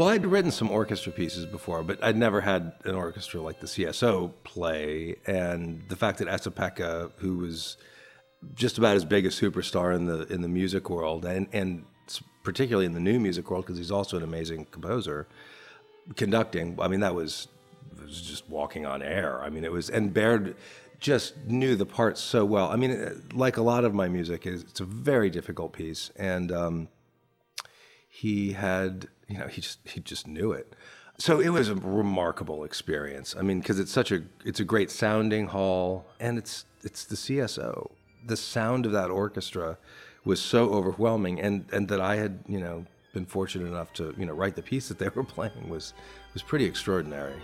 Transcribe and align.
Well, 0.00 0.08
I'd 0.08 0.24
written 0.24 0.50
some 0.50 0.70
orchestra 0.70 1.12
pieces 1.12 1.44
before, 1.44 1.82
but 1.82 2.02
I'd 2.02 2.16
never 2.16 2.40
had 2.40 2.72
an 2.84 2.94
orchestra 2.94 3.42
like 3.42 3.60
the 3.60 3.66
CSO 3.66 4.32
play. 4.44 5.16
And 5.26 5.86
the 5.90 5.94
fact 5.94 6.20
that 6.20 6.28
Esa-Pekka, 6.28 7.10
who 7.18 7.36
was 7.36 7.76
just 8.54 8.78
about 8.78 8.96
as 8.96 9.04
big 9.04 9.26
a 9.26 9.28
superstar 9.28 9.94
in 9.94 10.06
the 10.06 10.22
in 10.32 10.40
the 10.40 10.48
music 10.48 10.88
world, 10.88 11.26
and 11.26 11.48
and 11.52 11.84
particularly 12.42 12.86
in 12.86 12.94
the 12.94 13.00
new 13.00 13.20
music 13.20 13.50
world, 13.50 13.66
because 13.66 13.76
he's 13.76 13.90
also 13.90 14.16
an 14.16 14.22
amazing 14.22 14.68
composer, 14.70 15.28
conducting. 16.16 16.78
I 16.80 16.88
mean, 16.88 17.00
that 17.00 17.14
was 17.14 17.48
was 18.02 18.22
just 18.22 18.48
walking 18.48 18.86
on 18.86 19.02
air. 19.02 19.42
I 19.42 19.50
mean, 19.50 19.64
it 19.64 19.70
was 19.70 19.90
and 19.90 20.14
Baird 20.14 20.56
just 20.98 21.36
knew 21.46 21.76
the 21.76 21.84
parts 21.84 22.22
so 22.22 22.46
well. 22.46 22.70
I 22.70 22.76
mean, 22.76 23.22
like 23.34 23.58
a 23.58 23.62
lot 23.62 23.84
of 23.84 23.92
my 23.92 24.08
music, 24.08 24.46
is 24.46 24.62
it's 24.62 24.80
a 24.80 24.86
very 24.86 25.28
difficult 25.28 25.74
piece, 25.74 26.10
and 26.16 26.50
um, 26.50 26.88
he 28.08 28.52
had, 28.52 29.08
you 29.30 29.38
know, 29.38 29.46
he 29.46 29.60
just 29.60 29.78
he 29.84 30.00
just 30.00 30.26
knew 30.26 30.52
it. 30.52 30.74
So 31.16 31.38
it 31.38 31.50
was 31.50 31.68
a 31.68 31.74
remarkable 31.76 32.64
experience. 32.64 33.36
I 33.38 33.42
mean, 33.42 33.60
because 33.60 33.78
it's 33.78 33.92
such 33.92 34.10
a 34.10 34.22
it's 34.44 34.58
a 34.58 34.64
great 34.64 34.90
sounding 34.90 35.46
hall, 35.46 36.06
and 36.18 36.36
it's 36.36 36.64
it's 36.82 37.04
the 37.04 37.14
CSO. 37.14 37.90
The 38.26 38.36
sound 38.36 38.86
of 38.86 38.92
that 38.92 39.10
orchestra 39.10 39.78
was 40.24 40.40
so 40.40 40.70
overwhelming, 40.70 41.40
and 41.40 41.64
and 41.72 41.88
that 41.88 42.00
I 42.00 42.16
had, 42.16 42.40
you 42.48 42.58
know, 42.58 42.86
been 43.14 43.26
fortunate 43.26 43.66
enough 43.66 43.92
to 43.94 44.14
you 44.18 44.26
know 44.26 44.32
write 44.32 44.56
the 44.56 44.62
piece 44.62 44.88
that 44.88 44.98
they 44.98 45.08
were 45.08 45.24
playing 45.36 45.68
was 45.68 45.94
was 46.34 46.42
pretty 46.42 46.64
extraordinary. 46.64 47.36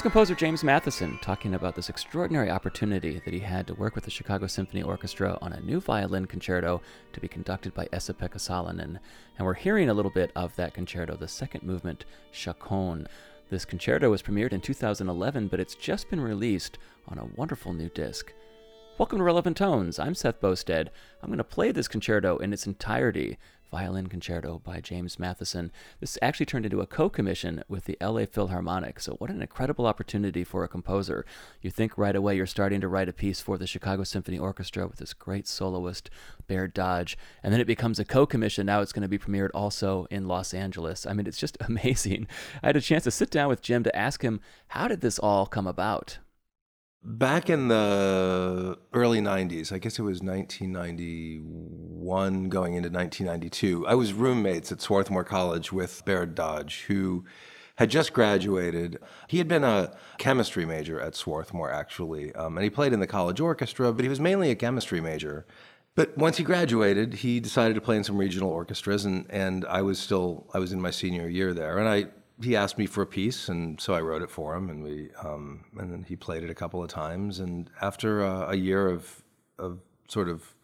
That's 0.00 0.14
composer 0.14 0.34
James 0.34 0.64
Matheson 0.64 1.18
talking 1.20 1.52
about 1.52 1.74
this 1.74 1.90
extraordinary 1.90 2.48
opportunity 2.48 3.20
that 3.22 3.34
he 3.34 3.40
had 3.40 3.66
to 3.66 3.74
work 3.74 3.94
with 3.94 4.04
the 4.04 4.10
Chicago 4.10 4.46
Symphony 4.46 4.82
Orchestra 4.82 5.36
on 5.42 5.52
a 5.52 5.60
new 5.60 5.78
violin 5.78 6.24
concerto 6.24 6.80
to 7.12 7.20
be 7.20 7.28
conducted 7.28 7.74
by 7.74 7.86
Esa-Pekka 7.92 8.38
Salonen. 8.38 8.98
And 9.36 9.46
we're 9.46 9.52
hearing 9.52 9.90
a 9.90 9.92
little 9.92 10.10
bit 10.10 10.32
of 10.34 10.56
that 10.56 10.72
concerto, 10.72 11.16
the 11.16 11.28
second 11.28 11.64
movement, 11.64 12.06
Chaconne. 12.32 13.08
This 13.50 13.66
concerto 13.66 14.08
was 14.08 14.22
premiered 14.22 14.54
in 14.54 14.62
2011, 14.62 15.48
but 15.48 15.60
it's 15.60 15.74
just 15.74 16.08
been 16.08 16.22
released 16.22 16.78
on 17.06 17.18
a 17.18 17.28
wonderful 17.36 17.74
new 17.74 17.90
disc. 17.90 18.32
Welcome 18.96 19.18
to 19.18 19.24
Relevant 19.24 19.58
Tones. 19.58 19.98
I'm 19.98 20.14
Seth 20.14 20.40
Boustead. 20.40 20.88
I'm 21.22 21.28
going 21.28 21.36
to 21.36 21.44
play 21.44 21.72
this 21.72 21.88
concerto 21.88 22.38
in 22.38 22.54
its 22.54 22.66
entirety 22.66 23.36
Violin 23.70 24.08
Concerto 24.08 24.60
by 24.64 24.80
James 24.80 25.18
Matheson. 25.18 25.70
This 26.00 26.18
actually 26.20 26.46
turned 26.46 26.64
into 26.64 26.80
a 26.80 26.86
co 26.86 27.08
commission 27.08 27.62
with 27.68 27.84
the 27.84 27.96
LA 28.00 28.26
Philharmonic, 28.26 29.00
so 29.00 29.14
what 29.14 29.30
an 29.30 29.40
incredible 29.40 29.86
opportunity 29.86 30.44
for 30.44 30.64
a 30.64 30.68
composer. 30.68 31.24
You 31.60 31.70
think 31.70 31.96
right 31.96 32.16
away 32.16 32.36
you're 32.36 32.46
starting 32.46 32.80
to 32.80 32.88
write 32.88 33.08
a 33.08 33.12
piece 33.12 33.40
for 33.40 33.56
the 33.56 33.66
Chicago 33.66 34.04
Symphony 34.04 34.38
Orchestra 34.38 34.86
with 34.86 34.98
this 34.98 35.14
great 35.14 35.46
soloist, 35.46 36.10
Baird 36.46 36.74
Dodge, 36.74 37.16
and 37.42 37.52
then 37.52 37.60
it 37.60 37.66
becomes 37.66 37.98
a 37.98 38.04
co 38.04 38.26
commission. 38.26 38.66
Now 38.66 38.80
it's 38.80 38.92
going 38.92 39.02
to 39.02 39.08
be 39.08 39.18
premiered 39.18 39.50
also 39.54 40.06
in 40.10 40.26
Los 40.26 40.52
Angeles. 40.52 41.06
I 41.06 41.12
mean, 41.12 41.26
it's 41.26 41.38
just 41.38 41.56
amazing. 41.68 42.26
I 42.62 42.68
had 42.68 42.76
a 42.76 42.80
chance 42.80 43.04
to 43.04 43.10
sit 43.10 43.30
down 43.30 43.48
with 43.48 43.62
Jim 43.62 43.84
to 43.84 43.96
ask 43.96 44.22
him, 44.22 44.40
how 44.68 44.88
did 44.88 45.00
this 45.00 45.18
all 45.18 45.46
come 45.46 45.66
about? 45.66 46.18
Back 47.02 47.48
in 47.48 47.68
the 47.68 48.76
early 48.92 49.20
90s, 49.20 49.72
I 49.72 49.78
guess 49.78 49.98
it 49.98 50.02
was 50.02 50.22
1991 50.22 52.50
going 52.50 52.74
into 52.74 52.90
1992, 52.90 53.86
I 53.86 53.94
was 53.94 54.12
roommates 54.12 54.70
at 54.70 54.82
Swarthmore 54.82 55.24
College 55.24 55.72
with 55.72 56.04
Baird 56.04 56.34
Dodge, 56.34 56.84
who 56.88 57.24
had 57.76 57.88
just 57.88 58.12
graduated. 58.12 58.98
He 59.28 59.38
had 59.38 59.48
been 59.48 59.64
a 59.64 59.96
chemistry 60.18 60.66
major 60.66 61.00
at 61.00 61.14
Swarthmore, 61.14 61.72
actually, 61.72 62.34
um, 62.34 62.58
and 62.58 62.64
he 62.64 62.70
played 62.70 62.92
in 62.92 63.00
the 63.00 63.06
college 63.06 63.40
orchestra, 63.40 63.94
but 63.94 64.04
he 64.04 64.10
was 64.10 64.20
mainly 64.20 64.50
a 64.50 64.54
chemistry 64.54 65.00
major. 65.00 65.46
But 65.94 66.18
once 66.18 66.36
he 66.36 66.44
graduated, 66.44 67.14
he 67.14 67.40
decided 67.40 67.76
to 67.76 67.80
play 67.80 67.96
in 67.96 68.04
some 68.04 68.18
regional 68.18 68.50
orchestras, 68.50 69.06
and, 69.06 69.24
and 69.30 69.64
I 69.64 69.80
was 69.80 69.98
still 69.98 70.50
I 70.52 70.58
was 70.58 70.70
in 70.70 70.82
my 70.82 70.90
senior 70.90 71.28
year 71.28 71.54
there, 71.54 71.78
and 71.78 71.88
I 71.88 72.08
he 72.42 72.56
asked 72.56 72.78
me 72.78 72.86
for 72.86 73.02
a 73.02 73.06
piece, 73.06 73.48
and 73.48 73.80
so 73.80 73.94
I 73.94 74.00
wrote 74.00 74.22
it 74.22 74.30
for 74.30 74.54
him, 74.54 74.70
and 74.70 74.82
we 74.82 75.10
um, 75.22 75.64
and 75.78 75.92
then 75.92 76.04
he 76.04 76.16
played 76.16 76.42
it 76.42 76.50
a 76.50 76.54
couple 76.54 76.82
of 76.82 76.88
times. 76.88 77.40
And 77.40 77.70
after 77.80 78.24
uh, 78.24 78.50
a 78.50 78.56
year 78.56 78.88
of 78.88 79.22
of 79.58 79.80
sort 80.08 80.28
of 80.28 80.54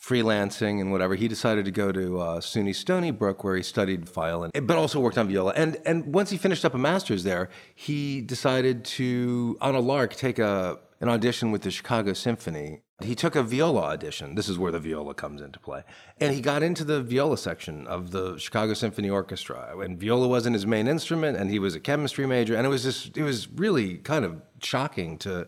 freelancing 0.00 0.80
and 0.80 0.92
whatever, 0.92 1.14
he 1.14 1.28
decided 1.28 1.64
to 1.64 1.70
go 1.70 1.90
to 1.92 2.20
uh, 2.20 2.40
SUNY 2.40 2.74
Stony 2.74 3.10
Brook, 3.10 3.42
where 3.42 3.56
he 3.56 3.62
studied 3.62 4.08
violin, 4.08 4.50
but 4.54 4.76
also 4.76 5.00
worked 5.00 5.18
on 5.18 5.28
viola. 5.28 5.52
And 5.56 5.76
and 5.84 6.14
once 6.14 6.30
he 6.30 6.36
finished 6.36 6.64
up 6.64 6.74
a 6.74 6.78
master's 6.78 7.24
there, 7.24 7.48
he 7.74 8.20
decided 8.20 8.84
to, 8.84 9.56
on 9.60 9.74
a 9.74 9.80
lark, 9.80 10.14
take 10.14 10.38
a 10.38 10.78
an 11.00 11.08
audition 11.08 11.50
with 11.50 11.62
the 11.62 11.70
Chicago 11.70 12.12
Symphony 12.12 12.82
he 13.00 13.14
took 13.14 13.36
a 13.36 13.44
viola 13.44 13.82
audition. 13.82 14.34
This 14.34 14.48
is 14.48 14.58
where 14.58 14.72
the 14.72 14.80
viola 14.80 15.14
comes 15.14 15.40
into 15.40 15.60
play. 15.60 15.84
And 16.20 16.34
he 16.34 16.40
got 16.40 16.64
into 16.64 16.82
the 16.82 17.00
viola 17.00 17.38
section 17.38 17.86
of 17.86 18.10
the 18.10 18.36
Chicago 18.38 18.74
Symphony 18.74 19.08
Orchestra. 19.08 19.78
And 19.78 20.00
viola 20.00 20.26
wasn't 20.26 20.54
his 20.54 20.66
main 20.66 20.88
instrument, 20.88 21.36
and 21.36 21.48
he 21.48 21.60
was 21.60 21.76
a 21.76 21.80
chemistry 21.80 22.26
major. 22.26 22.56
And 22.56 22.66
it 22.66 22.70
was 22.70 22.82
just, 22.82 23.16
it 23.16 23.22
was 23.22 23.48
really 23.52 23.98
kind 23.98 24.24
of 24.24 24.42
shocking 24.60 25.16
to, 25.18 25.46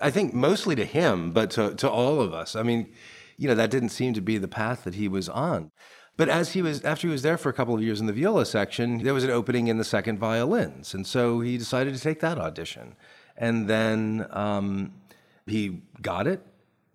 I 0.00 0.10
think 0.10 0.32
mostly 0.32 0.74
to 0.76 0.86
him, 0.86 1.32
but 1.32 1.50
to, 1.52 1.74
to 1.74 1.90
all 1.90 2.22
of 2.22 2.32
us. 2.32 2.56
I 2.56 2.62
mean, 2.62 2.90
you 3.36 3.48
know, 3.48 3.54
that 3.54 3.70
didn't 3.70 3.90
seem 3.90 4.14
to 4.14 4.22
be 4.22 4.38
the 4.38 4.48
path 4.48 4.84
that 4.84 4.94
he 4.94 5.08
was 5.08 5.28
on. 5.28 5.70
But 6.16 6.30
as 6.30 6.52
he 6.52 6.62
was, 6.62 6.82
after 6.84 7.06
he 7.06 7.12
was 7.12 7.22
there 7.22 7.36
for 7.36 7.50
a 7.50 7.52
couple 7.52 7.74
of 7.74 7.82
years 7.82 8.00
in 8.00 8.06
the 8.06 8.14
viola 8.14 8.46
section, 8.46 9.02
there 9.04 9.14
was 9.14 9.24
an 9.24 9.30
opening 9.30 9.68
in 9.68 9.76
the 9.76 9.84
second 9.84 10.18
violins. 10.18 10.94
And 10.94 11.06
so 11.06 11.40
he 11.40 11.58
decided 11.58 11.94
to 11.94 12.00
take 12.00 12.20
that 12.20 12.38
audition. 12.38 12.96
And 13.38 13.68
then 13.68 14.26
um, 14.30 14.92
he 15.46 15.80
got 16.02 16.26
it 16.26 16.44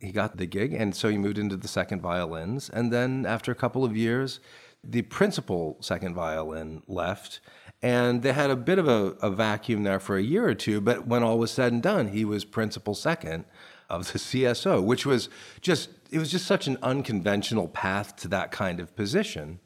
he 0.04 0.12
got 0.12 0.36
the 0.36 0.46
gig, 0.46 0.74
and 0.74 0.94
so 0.94 1.08
he 1.08 1.18
moved 1.18 1.38
into 1.38 1.56
the 1.56 1.68
second 1.68 2.02
violins. 2.02 2.70
And 2.70 2.92
then 2.92 3.26
after 3.26 3.52
a 3.52 3.56
couple 3.56 3.86
of 3.86 3.96
years, 3.96 4.42
the 4.84 5.04
principal 5.04 5.78
second 5.80 6.14
violin 6.14 6.84
left, 6.88 7.40
and 7.82 8.22
they 8.22 8.34
had 8.34 8.50
a 8.50 8.56
bit 8.58 8.80
of 8.80 8.88
a, 8.88 9.16
a, 9.22 9.30
vacuum 9.30 9.84
there 9.84 10.00
for 10.00 10.18
a 10.18 10.22
year 10.22 10.46
or 10.48 10.54
two. 10.54 10.82
But 10.82 11.08
when 11.08 11.24
all 11.24 11.40
was 11.40 11.52
said 11.52 11.72
and 11.72 11.82
done, 11.82 12.10
he 12.10 12.26
was 12.26 12.44
principal 12.44 12.94
second 12.96 13.46
of 13.90 14.12
the 14.12 14.20
CSO, 14.20 14.84
which 14.84 15.06
was 15.06 15.30
just 15.62 15.90
it 16.12 16.20
was 16.20 16.30
just 16.30 16.46
such 16.46 16.68
an 16.68 16.78
unconventional 16.84 17.70
path 17.70 18.18
to 18.18 18.28
that 18.28 18.52
kind 18.52 18.82
of 18.82 18.96
position. 18.98 19.60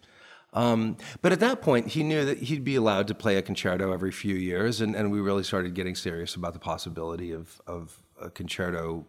Um, 0.58 0.98
but 1.22 1.32
at 1.32 1.40
that 1.42 1.62
point, 1.62 1.90
he 1.90 2.02
knew 2.02 2.26
that 2.26 2.40
he'd 2.40 2.64
be 2.64 2.76
allowed 2.76 3.08
to 3.10 3.14
play 3.14 3.38
a 3.38 3.44
concerto 3.44 3.94
every 3.94 4.12
few 4.12 4.34
years, 4.34 4.82
and, 4.82 4.96
and 4.96 5.12
we 5.12 5.20
really 5.20 5.44
started 5.44 5.76
getting 5.76 5.94
serious 5.94 6.34
about 6.34 6.54
the 6.54 6.60
possibility 6.60 7.32
of, 7.32 7.62
of 7.68 8.02
a 8.20 8.32
concerto 8.32 9.06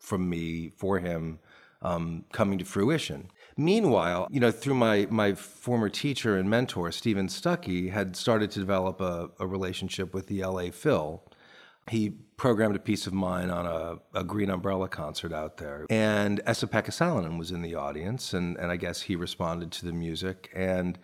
from 0.00 0.28
me 0.28 0.70
for 0.76 0.98
him 0.98 1.38
um, 1.82 2.24
coming 2.32 2.58
to 2.58 2.64
fruition. 2.64 3.30
Meanwhile, 3.56 4.26
you 4.28 4.40
know, 4.40 4.50
through 4.50 4.74
my 4.74 5.06
my 5.08 5.34
former 5.34 5.88
teacher 5.88 6.36
and 6.36 6.50
mentor 6.50 6.90
Steven 6.90 7.28
Stucky 7.28 7.90
had 7.90 8.16
started 8.16 8.50
to 8.52 8.58
develop 8.58 9.00
a, 9.00 9.30
a 9.38 9.46
relationship 9.46 10.12
with 10.12 10.26
the 10.26 10.44
LA 10.44 10.70
Phil. 10.72 11.22
He 11.88 12.14
programmed 12.38 12.76
a 12.76 12.78
piece 12.78 13.06
of 13.06 13.12
mine 13.12 13.50
on 13.50 13.66
a, 13.66 14.18
a 14.18 14.24
Green 14.24 14.48
Umbrella 14.48 14.88
concert 14.88 15.34
out 15.34 15.58
there, 15.58 15.84
and 15.90 16.40
Esa-Pekka 16.46 16.90
Salonen 16.90 17.38
was 17.38 17.50
in 17.50 17.60
the 17.60 17.74
audience, 17.74 18.32
and 18.32 18.56
and 18.56 18.72
I 18.72 18.76
guess 18.76 19.02
he 19.02 19.16
responded 19.16 19.70
to 19.72 19.84
the 19.84 19.92
music 19.92 20.50
and. 20.54 20.98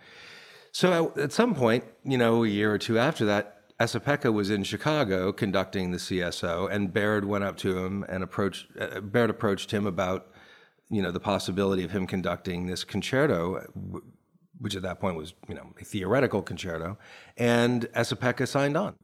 So 0.71 1.13
at 1.15 1.31
some 1.31 1.55
point, 1.55 1.85
you 2.03 2.17
know, 2.17 2.43
a 2.43 2.47
year 2.49 2.73
or 2.73 2.77
two 2.77 2.99
after 2.99 3.23
that, 3.27 3.61
Esa-Pekka 3.79 4.33
was 4.33 4.49
in 4.49 4.63
Chicago 4.63 5.33
conducting 5.33 5.91
the 5.91 5.97
CSO, 5.97 6.69
and 6.69 6.93
Baird 6.93 7.25
went 7.25 7.43
up 7.43 7.57
to 7.57 7.77
him 7.77 8.05
and 8.07 8.23
approached. 8.23 8.67
Uh, 8.77 9.01
Baird 9.01 9.29
approached 9.29 9.71
him 9.71 9.85
about, 9.85 10.27
you 10.89 11.01
know, 11.01 11.11
the 11.11 11.19
possibility 11.19 11.83
of 11.83 11.91
him 11.91 12.07
conducting 12.07 12.67
this 12.67 12.83
concerto, 12.83 13.65
which 14.59 14.75
at 14.75 14.81
that 14.81 14.99
point 14.99 15.17
was, 15.17 15.33
you 15.49 15.55
know, 15.55 15.73
a 15.79 15.83
theoretical 15.83 16.41
concerto, 16.41 16.97
and 17.37 17.87
Esa-Pekka 17.93 18.47
signed 18.47 18.77
on. 18.77 18.95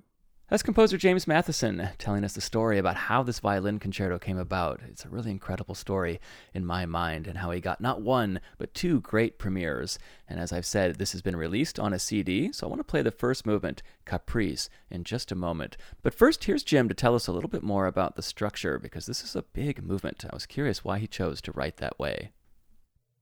That's 0.52 0.64
composer 0.64 0.98
James 0.98 1.28
Matheson 1.28 1.88
telling 1.98 2.26
us 2.26 2.34
the 2.34 2.42
story 2.42 2.78
about 2.78 2.98
how 2.98 3.24
this 3.24 3.40
violin 3.40 3.80
concerto 3.80 4.20
came 4.20 4.38
about. 4.38 4.82
It's 4.86 5.06
a 5.06 5.10
really 5.10 5.32
incredible 5.32 5.76
story 5.76 6.20
in 6.54 6.66
my 6.66 6.86
mind, 6.86 7.26
and 7.26 7.38
how 7.38 7.52
he 7.52 7.62
got 7.62 7.80
not 7.80 8.02
one, 8.02 8.42
but 8.58 8.74
two 8.74 9.00
great 9.00 9.40
premieres. 9.40 9.98
And 10.28 10.42
as 10.42 10.52
I've 10.52 10.66
said, 10.66 10.96
this 10.96 11.14
has 11.14 11.22
been 11.22 11.38
released 11.38 11.80
on 11.80 11.94
a 11.94 12.00
CD, 12.00 12.52
so 12.52 12.68
I 12.68 12.70
want 12.70 12.82
to 12.82 12.84
play 12.84 13.02
the 13.02 13.12
first 13.12 13.46
movement, 13.46 13.82
Caprice, 14.04 14.68
in 14.90 15.06
just 15.06 15.32
a 15.32 15.36
moment. 15.36 15.78
But 16.02 16.14
first, 16.14 16.44
here's 16.44 16.64
Jim 16.64 16.90
to 16.90 16.94
tell 16.94 17.16
us 17.16 17.28
a 17.28 17.32
little 17.32 17.50
bit 17.50 17.64
more 17.64 17.88
about 17.88 18.18
the 18.18 18.22
structure, 18.22 18.78
because 18.78 19.06
this 19.06 19.24
is 19.24 19.38
a 19.38 19.44
big 19.44 19.82
movement. 19.82 20.26
I 20.30 20.36
was 20.36 20.46
curious 20.46 20.84
why 20.84 21.00
he 21.00 21.08
chose 21.08 21.40
to 21.44 21.54
write 21.54 21.78
that 21.78 21.98
way. 21.98 22.32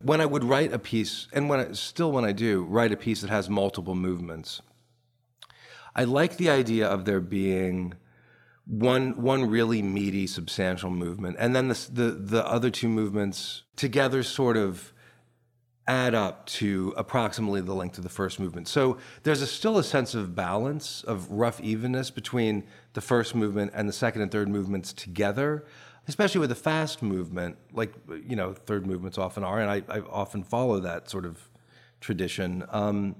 When 0.02 0.20
I 0.20 0.26
would 0.26 0.46
write 0.46 0.74
a 0.74 0.80
piece, 0.80 1.28
and 1.32 1.48
when 1.48 1.60
I, 1.60 1.72
still 1.74 2.12
when 2.12 2.26
I 2.26 2.32
do, 2.32 2.64
write 2.64 2.92
a 2.92 2.98
piece 2.98 3.22
that 3.22 3.30
has 3.30 3.52
multiple 3.52 3.94
movements, 3.94 4.64
I 5.96 6.04
like 6.04 6.38
the 6.38 6.50
idea 6.50 6.88
of 6.88 7.06
there 7.06 7.22
being 7.22 7.96
one 8.66 9.22
one 9.22 9.50
really 9.50 9.82
meaty, 9.82 10.28
substantial 10.28 10.90
movement, 10.90 11.38
and 11.40 11.56
then 11.56 11.68
the 11.70 11.90
the, 11.92 12.12
the 12.12 12.48
other 12.48 12.70
two 12.70 12.88
movements 12.88 13.64
together 13.76 14.24
sort 14.24 14.58
of 14.58 14.94
add 15.88 16.14
up 16.14 16.46
to 16.46 16.94
approximately 16.96 17.62
the 17.62 17.74
length 17.74 17.98
of 17.98 18.04
the 18.04 18.10
first 18.10 18.40
movement. 18.40 18.68
So 18.68 18.98
there's 19.24 19.42
a, 19.42 19.48
still 19.48 19.80
a 19.80 19.84
sense 19.84 20.14
of 20.14 20.36
balance, 20.36 21.04
of 21.04 21.32
rough 21.32 21.60
evenness 21.62 22.12
between 22.12 22.64
the 22.94 23.02
first 23.02 23.34
movement 23.34 23.72
and 23.74 23.90
the 23.90 23.94
second 23.94 24.22
and 24.22 24.32
third 24.32 24.50
movements 24.50 24.94
together, 24.94 25.66
especially 26.08 26.42
with 26.42 26.50
the 26.50 26.56
fast 26.56 27.02
movement, 27.02 27.58
like, 27.74 27.92
you 28.28 28.36
know, 28.36 28.54
third 28.54 28.86
movements 28.86 29.18
often 29.18 29.44
are, 29.44 29.60
and 29.60 29.72
I, 29.72 29.82
I 29.90 30.02
often 30.02 30.44
follow 30.44 30.80
that 30.80 31.10
sort 31.10 31.26
of 31.26 31.50
tradition. 32.02 32.64
Um, 32.70 33.16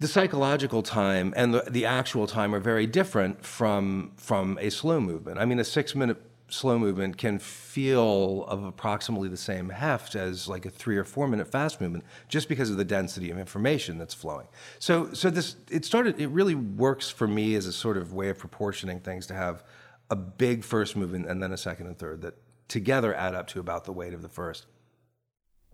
the 0.00 0.08
psychological 0.08 0.82
time 0.82 1.34
and 1.36 1.52
the, 1.52 1.64
the 1.68 1.84
actual 1.84 2.26
time 2.26 2.54
are 2.54 2.60
very 2.60 2.86
different 2.86 3.44
from 3.44 4.12
from 4.16 4.58
a 4.60 4.70
slow 4.70 5.00
movement. 5.00 5.38
I 5.38 5.44
mean, 5.44 5.58
a 5.58 5.64
six 5.64 5.94
minute 5.94 6.22
slow 6.50 6.78
movement 6.78 7.18
can 7.18 7.38
feel 7.38 8.44
of 8.44 8.64
approximately 8.64 9.28
the 9.28 9.36
same 9.36 9.68
heft 9.68 10.14
as 10.14 10.48
like 10.48 10.64
a 10.64 10.70
three 10.70 10.96
or 10.96 11.04
four 11.04 11.28
minute 11.28 11.46
fast 11.46 11.80
movement 11.80 12.04
just 12.28 12.48
because 12.48 12.70
of 12.70 12.76
the 12.76 12.84
density 12.84 13.30
of 13.30 13.38
information 13.38 13.98
that's 13.98 14.14
flowing 14.14 14.46
so 14.78 15.12
so 15.12 15.28
this 15.28 15.56
it 15.70 15.84
started 15.84 16.18
it 16.18 16.28
really 16.28 16.54
works 16.54 17.10
for 17.10 17.28
me 17.28 17.54
as 17.54 17.66
a 17.66 17.72
sort 17.72 17.98
of 17.98 18.14
way 18.14 18.30
of 18.30 18.38
proportioning 18.38 18.98
things 18.98 19.26
to 19.26 19.34
have 19.34 19.62
a 20.10 20.16
big 20.16 20.64
first 20.64 20.96
movement 20.96 21.26
and 21.26 21.42
then 21.42 21.52
a 21.52 21.56
second 21.56 21.86
and 21.86 21.98
third 21.98 22.22
that 22.22 22.34
together 22.66 23.14
add 23.14 23.34
up 23.34 23.46
to 23.46 23.60
about 23.60 23.84
the 23.84 23.92
weight 23.92 24.14
of 24.14 24.22
the 24.22 24.28
first 24.28 24.64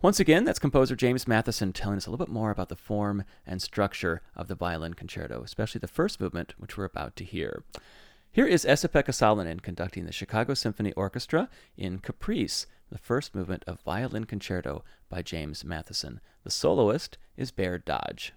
once 0.01 0.19
again, 0.19 0.43
that's 0.43 0.59
composer 0.59 0.95
James 0.95 1.27
Matheson 1.27 1.73
telling 1.73 1.97
us 1.97 2.05
a 2.05 2.11
little 2.11 2.25
bit 2.25 2.31
more 2.31 2.51
about 2.51 2.69
the 2.69 2.75
form 2.75 3.23
and 3.45 3.61
structure 3.61 4.21
of 4.35 4.47
the 4.47 4.55
violin 4.55 4.93
concerto, 4.93 5.41
especially 5.43 5.79
the 5.79 5.87
first 5.87 6.19
movement, 6.19 6.53
which 6.57 6.77
we're 6.77 6.85
about 6.85 7.15
to 7.15 7.23
hear. 7.23 7.63
Here 8.31 8.45
is 8.45 8.65
Esa-Pekka 8.65 9.11
Salonen 9.11 9.61
conducting 9.61 10.05
the 10.05 10.11
Chicago 10.11 10.53
Symphony 10.53 10.91
Orchestra 10.93 11.49
in 11.77 11.99
Caprice, 11.99 12.67
the 12.91 12.97
first 12.97 13.33
movement 13.33 13.63
of 13.65 13.79
Violin 13.79 14.25
Concerto 14.25 14.83
by 15.09 15.21
James 15.21 15.63
Matheson. 15.63 16.19
The 16.43 16.51
soloist 16.51 17.17
is 17.37 17.51
Baird 17.51 17.85
Dodge. 17.85 18.33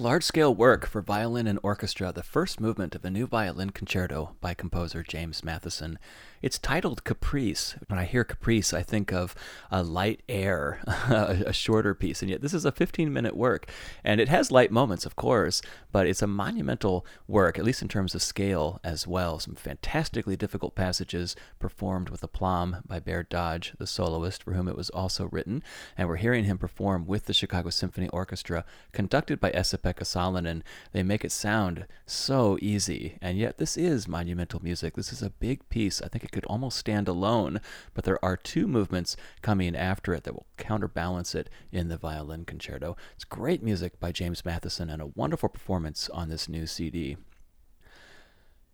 Large 0.00 0.24
scale 0.24 0.54
work 0.54 0.86
for 0.86 1.02
violin 1.02 1.46
and 1.46 1.58
orchestra, 1.62 2.10
the 2.10 2.22
first 2.22 2.58
movement 2.58 2.94
of 2.94 3.02
the 3.02 3.10
new 3.10 3.26
violin 3.26 3.68
concerto 3.68 4.34
by 4.40 4.54
composer 4.54 5.02
James 5.02 5.44
Matheson. 5.44 5.98
It's 6.42 6.58
titled 6.58 7.04
Caprice. 7.04 7.76
When 7.88 7.98
I 7.98 8.04
hear 8.04 8.24
Caprice, 8.24 8.72
I 8.72 8.82
think 8.82 9.12
of 9.12 9.34
a 9.70 9.82
light 9.82 10.22
air, 10.26 10.80
a 10.86 11.52
shorter 11.52 11.94
piece, 11.94 12.22
and 12.22 12.30
yet 12.30 12.40
this 12.40 12.54
is 12.54 12.64
a 12.64 12.72
15 12.72 13.12
minute 13.12 13.36
work. 13.36 13.70
And 14.02 14.22
it 14.22 14.30
has 14.30 14.50
light 14.50 14.70
moments, 14.70 15.04
of 15.04 15.16
course, 15.16 15.60
but 15.92 16.06
it's 16.06 16.22
a 16.22 16.26
monumental 16.26 17.04
work, 17.28 17.58
at 17.58 17.64
least 17.64 17.82
in 17.82 17.88
terms 17.88 18.14
of 18.14 18.22
scale 18.22 18.80
as 18.82 19.06
well. 19.06 19.38
Some 19.38 19.54
fantastically 19.54 20.34
difficult 20.34 20.74
passages 20.74 21.36
performed 21.58 22.08
with 22.08 22.22
aplomb 22.22 22.84
by 22.86 23.00
Baird 23.00 23.28
Dodge, 23.28 23.74
the 23.78 23.86
soloist, 23.86 24.42
for 24.42 24.54
whom 24.54 24.66
it 24.66 24.76
was 24.78 24.88
also 24.90 25.28
written. 25.30 25.62
And 25.98 26.08
we're 26.08 26.16
hearing 26.16 26.44
him 26.44 26.56
perform 26.56 27.06
with 27.06 27.26
the 27.26 27.34
Chicago 27.34 27.68
Symphony 27.68 28.08
Orchestra, 28.08 28.64
conducted 28.92 29.40
by 29.40 29.50
Esa-Pekka 29.50 30.04
Salonen. 30.04 30.62
They 30.92 31.02
make 31.02 31.22
it 31.22 31.32
sound 31.32 31.86
so 32.06 32.56
easy, 32.62 33.18
and 33.20 33.36
yet 33.36 33.58
this 33.58 33.76
is 33.76 34.08
monumental 34.08 34.62
music. 34.62 34.94
This 34.94 35.12
is 35.12 35.20
a 35.20 35.28
big 35.28 35.68
piece. 35.68 36.00
I 36.00 36.08
think 36.08 36.29
it 36.30 36.32
could 36.32 36.44
almost 36.44 36.78
stand 36.78 37.08
alone, 37.08 37.60
but 37.92 38.04
there 38.04 38.24
are 38.24 38.36
two 38.36 38.68
movements 38.68 39.16
coming 39.42 39.74
after 39.74 40.14
it 40.14 40.22
that 40.22 40.34
will 40.34 40.46
counterbalance 40.56 41.34
it 41.34 41.50
in 41.72 41.88
the 41.88 41.96
violin 41.96 42.44
concerto. 42.44 42.96
It's 43.16 43.24
great 43.24 43.64
music 43.64 43.98
by 43.98 44.12
James 44.12 44.44
Matheson 44.44 44.88
and 44.88 45.02
a 45.02 45.10
wonderful 45.16 45.48
performance 45.48 46.08
on 46.10 46.28
this 46.28 46.48
new 46.48 46.66
CD. 46.66 47.16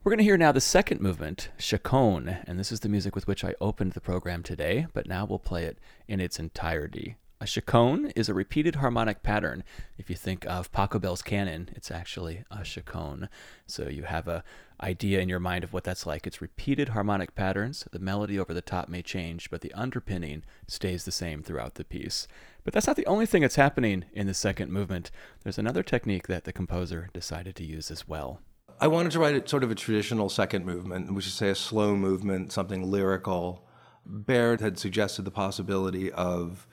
We're 0.04 0.10
going 0.10 0.18
to 0.18 0.24
hear 0.24 0.36
now 0.36 0.52
the 0.52 0.60
second 0.60 1.00
movement, 1.00 1.48
Chaconne, 1.56 2.44
and 2.46 2.60
this 2.60 2.70
is 2.70 2.80
the 2.80 2.90
music 2.90 3.14
with 3.14 3.26
which 3.26 3.42
I 3.42 3.54
opened 3.58 3.92
the 3.92 4.00
program 4.02 4.42
today, 4.42 4.86
but 4.92 5.08
now 5.08 5.24
we'll 5.24 5.38
play 5.38 5.64
it 5.64 5.78
in 6.06 6.20
its 6.20 6.38
entirety. 6.38 7.16
A 7.38 7.46
chaconne 7.46 8.12
is 8.16 8.30
a 8.30 8.34
repeated 8.34 8.76
harmonic 8.76 9.22
pattern. 9.22 9.62
If 9.98 10.08
you 10.08 10.16
think 10.16 10.46
of 10.46 10.72
Pachelbel's 10.72 11.20
canon, 11.20 11.68
it's 11.74 11.90
actually 11.90 12.44
a 12.50 12.64
chaconne. 12.64 13.28
So 13.66 13.88
you 13.88 14.04
have 14.04 14.26
a 14.26 14.42
idea 14.82 15.20
in 15.20 15.28
your 15.28 15.38
mind 15.38 15.62
of 15.62 15.74
what 15.74 15.84
that's 15.84 16.06
like. 16.06 16.26
It's 16.26 16.40
repeated 16.40 16.90
harmonic 16.90 17.34
patterns. 17.34 17.86
The 17.92 17.98
melody 17.98 18.38
over 18.38 18.54
the 18.54 18.62
top 18.62 18.88
may 18.88 19.02
change, 19.02 19.50
but 19.50 19.60
the 19.60 19.72
underpinning 19.74 20.44
stays 20.66 21.04
the 21.04 21.12
same 21.12 21.42
throughout 21.42 21.74
the 21.74 21.84
piece. 21.84 22.26
But 22.64 22.72
that's 22.72 22.86
not 22.86 22.96
the 22.96 23.06
only 23.06 23.26
thing 23.26 23.42
that's 23.42 23.56
happening 23.56 24.06
in 24.14 24.26
the 24.26 24.34
second 24.34 24.72
movement. 24.72 25.10
There's 25.42 25.58
another 25.58 25.82
technique 25.82 26.28
that 26.28 26.44
the 26.44 26.54
composer 26.54 27.10
decided 27.12 27.54
to 27.56 27.64
use 27.64 27.90
as 27.90 28.08
well. 28.08 28.40
I 28.80 28.86
wanted 28.86 29.12
to 29.12 29.18
write 29.18 29.46
sort 29.46 29.62
of 29.62 29.70
a 29.70 29.74
traditional 29.74 30.30
second 30.30 30.64
movement, 30.64 31.12
which 31.12 31.26
is 31.26 31.34
say 31.34 31.50
a 31.50 31.54
slow 31.54 31.96
movement, 31.96 32.50
something 32.50 32.90
lyrical. 32.90 33.66
Baird 34.06 34.62
had 34.62 34.78
suggested 34.78 35.26
the 35.26 35.30
possibility 35.30 36.10
of 36.12 36.66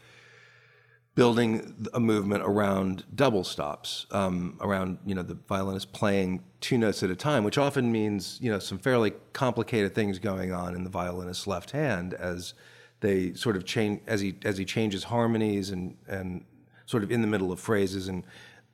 building 1.15 1.87
a 1.93 1.99
movement 1.99 2.43
around 2.43 3.03
double 3.13 3.43
stops, 3.43 4.07
um, 4.11 4.57
around 4.61 4.97
you 5.05 5.13
know 5.13 5.23
the 5.23 5.37
violinist 5.47 5.93
playing 5.93 6.43
two 6.59 6.77
notes 6.77 7.03
at 7.03 7.09
a 7.09 7.15
time, 7.15 7.43
which 7.43 7.57
often 7.57 7.91
means 7.91 8.39
you 8.41 8.51
know 8.51 8.59
some 8.59 8.79
fairly 8.79 9.11
complicated 9.33 9.93
things 9.93 10.19
going 10.19 10.51
on 10.51 10.75
in 10.75 10.83
the 10.83 10.89
violinist's 10.89 11.47
left 11.47 11.71
hand 11.71 12.13
as 12.13 12.53
they 13.01 13.33
sort 13.33 13.55
of 13.55 13.65
change 13.65 14.01
as 14.07 14.21
he 14.21 14.35
as 14.43 14.57
he 14.57 14.65
changes 14.65 15.05
harmonies 15.05 15.69
and 15.69 15.97
and 16.07 16.45
sort 16.85 17.03
of 17.03 17.11
in 17.11 17.21
the 17.21 17.27
middle 17.27 17.51
of 17.51 17.59
phrases 17.59 18.07
and 18.07 18.23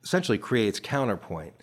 essentially 0.04 0.38
creates 0.38 0.80
counterpoint. 0.80 1.54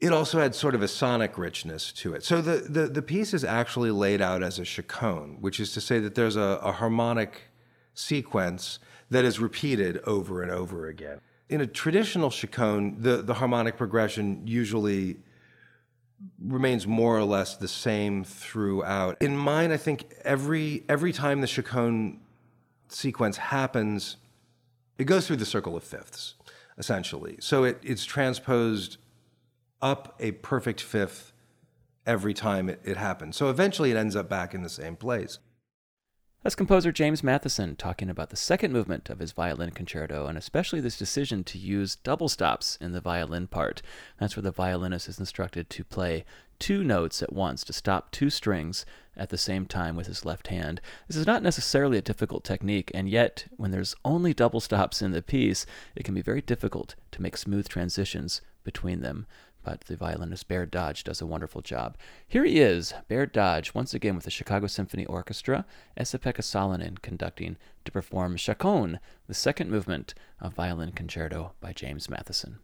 It 0.00 0.12
also 0.12 0.38
had 0.38 0.54
sort 0.54 0.74
of 0.74 0.82
a 0.82 0.88
sonic 0.88 1.38
richness 1.38 1.92
to 1.92 2.12
it. 2.12 2.24
So 2.24 2.42
the, 2.42 2.56
the, 2.68 2.88
the 2.88 3.00
piece 3.00 3.32
is 3.32 3.42
actually 3.42 3.90
laid 3.90 4.20
out 4.20 4.42
as 4.42 4.58
a 4.58 4.64
chaconne, 4.64 5.38
which 5.40 5.60
is 5.60 5.72
to 5.72 5.80
say 5.80 5.98
that 6.00 6.14
there's 6.14 6.36
a, 6.36 6.60
a 6.62 6.72
harmonic 6.72 7.42
sequence 7.94 8.80
that 9.10 9.24
is 9.24 9.38
repeated 9.38 9.98
over 10.04 10.42
and 10.42 10.50
over 10.50 10.88
again. 10.88 11.20
In 11.48 11.60
a 11.60 11.66
traditional 11.66 12.30
chaconne, 12.30 12.96
the, 12.98 13.18
the 13.18 13.34
harmonic 13.34 13.76
progression 13.76 14.46
usually 14.46 15.16
remains 16.40 16.86
more 16.86 17.18
or 17.18 17.24
less 17.24 17.56
the 17.56 17.68
same 17.68 18.24
throughout. 18.24 19.20
In 19.20 19.36
mine, 19.36 19.72
I 19.72 19.76
think 19.76 20.06
every 20.24 20.84
every 20.88 21.12
time 21.12 21.40
the 21.40 21.46
chaconne 21.46 22.20
sequence 22.88 23.36
happens, 23.36 24.16
it 24.98 25.04
goes 25.04 25.26
through 25.26 25.36
the 25.36 25.46
circle 25.46 25.76
of 25.76 25.84
fifths, 25.84 26.34
essentially. 26.78 27.36
So 27.40 27.64
it, 27.64 27.78
it's 27.82 28.04
transposed 28.04 28.96
up 29.82 30.14
a 30.18 30.32
perfect 30.32 30.80
fifth 30.80 31.32
every 32.06 32.34
time 32.34 32.68
it, 32.68 32.80
it 32.84 32.96
happens. 32.96 33.36
So 33.36 33.50
eventually 33.50 33.90
it 33.90 33.96
ends 33.96 34.16
up 34.16 34.28
back 34.28 34.54
in 34.54 34.62
the 34.62 34.68
same 34.68 34.96
place. 34.96 35.38
That's 36.44 36.54
composer 36.54 36.92
James 36.92 37.24
Matheson 37.24 37.74
talking 37.74 38.10
about 38.10 38.28
the 38.28 38.36
second 38.36 38.70
movement 38.70 39.08
of 39.08 39.18
his 39.18 39.32
violin 39.32 39.70
concerto, 39.70 40.26
and 40.26 40.36
especially 40.36 40.78
this 40.78 40.98
decision 40.98 41.42
to 41.44 41.56
use 41.56 41.96
double 41.96 42.28
stops 42.28 42.76
in 42.82 42.92
the 42.92 43.00
violin 43.00 43.46
part. 43.46 43.80
That's 44.20 44.36
where 44.36 44.42
the 44.42 44.50
violinist 44.50 45.08
is 45.08 45.18
instructed 45.18 45.70
to 45.70 45.84
play 45.84 46.26
two 46.58 46.84
notes 46.84 47.22
at 47.22 47.32
once, 47.32 47.64
to 47.64 47.72
stop 47.72 48.10
two 48.10 48.28
strings 48.28 48.84
at 49.16 49.30
the 49.30 49.38
same 49.38 49.64
time 49.64 49.96
with 49.96 50.06
his 50.06 50.26
left 50.26 50.48
hand. 50.48 50.82
This 51.08 51.16
is 51.16 51.26
not 51.26 51.42
necessarily 51.42 51.96
a 51.96 52.02
difficult 52.02 52.44
technique, 52.44 52.90
and 52.92 53.08
yet, 53.08 53.46
when 53.56 53.70
there's 53.70 53.96
only 54.04 54.34
double 54.34 54.60
stops 54.60 55.00
in 55.00 55.12
the 55.12 55.22
piece, 55.22 55.64
it 55.96 56.04
can 56.04 56.14
be 56.14 56.20
very 56.20 56.42
difficult 56.42 56.94
to 57.12 57.22
make 57.22 57.38
smooth 57.38 57.68
transitions 57.68 58.42
between 58.64 59.00
them 59.00 59.26
but 59.64 59.80
the 59.82 59.96
violinist 59.96 60.46
Baird 60.46 60.70
Dodge 60.70 61.02
does 61.02 61.20
a 61.20 61.26
wonderful 61.26 61.62
job. 61.62 61.96
Here 62.28 62.44
he 62.44 62.60
is, 62.60 62.94
Baird 63.08 63.32
Dodge, 63.32 63.74
once 63.74 63.94
again 63.94 64.14
with 64.14 64.24
the 64.24 64.30
Chicago 64.30 64.66
Symphony 64.66 65.06
Orchestra, 65.06 65.64
Esa-Pekka 65.96 66.42
Salonen 66.42 67.00
conducting 67.00 67.56
to 67.84 67.90
perform 67.90 68.36
Chaconne, 68.36 69.00
the 69.26 69.34
second 69.34 69.70
movement 69.70 70.14
of 70.40 70.54
Violin 70.54 70.92
Concerto 70.92 71.52
by 71.60 71.72
James 71.72 72.08
Matheson. 72.08 72.58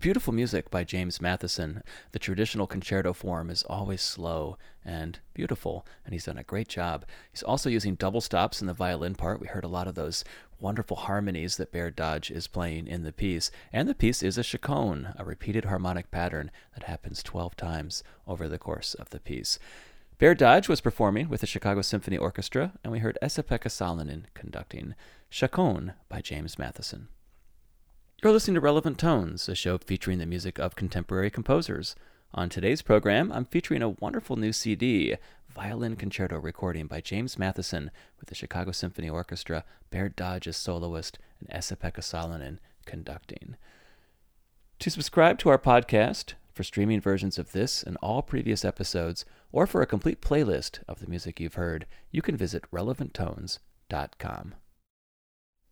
Beautiful 0.00 0.32
music 0.32 0.70
by 0.70 0.82
James 0.82 1.20
Matheson. 1.20 1.82
The 2.12 2.18
traditional 2.18 2.66
concerto 2.66 3.12
form 3.12 3.50
is 3.50 3.62
always 3.64 4.00
slow 4.00 4.56
and 4.82 5.18
beautiful, 5.34 5.86
and 6.06 6.14
he's 6.14 6.24
done 6.24 6.38
a 6.38 6.42
great 6.42 6.68
job. 6.68 7.04
He's 7.30 7.42
also 7.42 7.68
using 7.68 7.96
double 7.96 8.22
stops 8.22 8.62
in 8.62 8.66
the 8.66 8.72
violin 8.72 9.14
part. 9.14 9.40
We 9.40 9.48
heard 9.48 9.64
a 9.64 9.68
lot 9.68 9.86
of 9.86 9.94
those 9.94 10.24
wonderful 10.58 10.96
harmonies 10.96 11.58
that 11.58 11.70
Baird 11.70 11.96
Dodge 11.96 12.30
is 12.30 12.46
playing 12.46 12.86
in 12.86 13.02
the 13.02 13.12
piece. 13.12 13.50
And 13.74 13.86
the 13.86 13.94
piece 13.94 14.22
is 14.22 14.38
a 14.38 14.42
chaconne, 14.42 15.12
a 15.18 15.24
repeated 15.24 15.66
harmonic 15.66 16.10
pattern 16.10 16.50
that 16.74 16.84
happens 16.84 17.22
12 17.22 17.54
times 17.54 18.02
over 18.26 18.48
the 18.48 18.58
course 18.58 18.94
of 18.94 19.10
the 19.10 19.20
piece. 19.20 19.58
Baird 20.18 20.38
Dodge 20.38 20.66
was 20.66 20.80
performing 20.80 21.28
with 21.28 21.42
the 21.42 21.46
Chicago 21.46 21.82
Symphony 21.82 22.16
Orchestra, 22.16 22.72
and 22.82 22.90
we 22.90 23.00
heard 23.00 23.18
Esa-Pekka 23.20 23.68
Salonen 23.68 24.24
conducting 24.32 24.94
Chaconne 25.28 25.92
by 26.08 26.22
James 26.22 26.58
Matheson. 26.58 27.08
You're 28.22 28.32
listening 28.32 28.56
to 28.56 28.60
Relevant 28.60 28.98
Tones, 28.98 29.48
a 29.48 29.54
show 29.54 29.78
featuring 29.78 30.18
the 30.18 30.26
music 30.26 30.58
of 30.58 30.76
contemporary 30.76 31.30
composers. 31.30 31.96
On 32.34 32.50
today's 32.50 32.82
program, 32.82 33.32
I'm 33.32 33.46
featuring 33.46 33.80
a 33.80 33.88
wonderful 33.88 34.36
new 34.36 34.52
CD, 34.52 35.16
Violin 35.48 35.96
Concerto 35.96 36.36
recording 36.36 36.86
by 36.86 37.00
James 37.00 37.38
Matheson 37.38 37.90
with 38.18 38.28
the 38.28 38.34
Chicago 38.34 38.72
Symphony 38.72 39.08
Orchestra, 39.08 39.64
Baird 39.88 40.16
Dodge 40.16 40.46
as 40.46 40.58
soloist, 40.58 41.18
and 41.38 41.48
Esa-Pekka 41.50 42.02
Salonen 42.02 42.58
conducting. 42.84 43.56
To 44.80 44.90
subscribe 44.90 45.38
to 45.38 45.48
our 45.48 45.58
podcast, 45.58 46.34
for 46.52 46.62
streaming 46.62 47.00
versions 47.00 47.38
of 47.38 47.52
this 47.52 47.82
and 47.82 47.96
all 48.02 48.20
previous 48.20 48.66
episodes, 48.66 49.24
or 49.50 49.66
for 49.66 49.80
a 49.80 49.86
complete 49.86 50.20
playlist 50.20 50.80
of 50.86 51.00
the 51.00 51.08
music 51.08 51.40
you've 51.40 51.54
heard, 51.54 51.86
you 52.10 52.20
can 52.20 52.36
visit 52.36 52.70
relevanttones.com. 52.70 54.54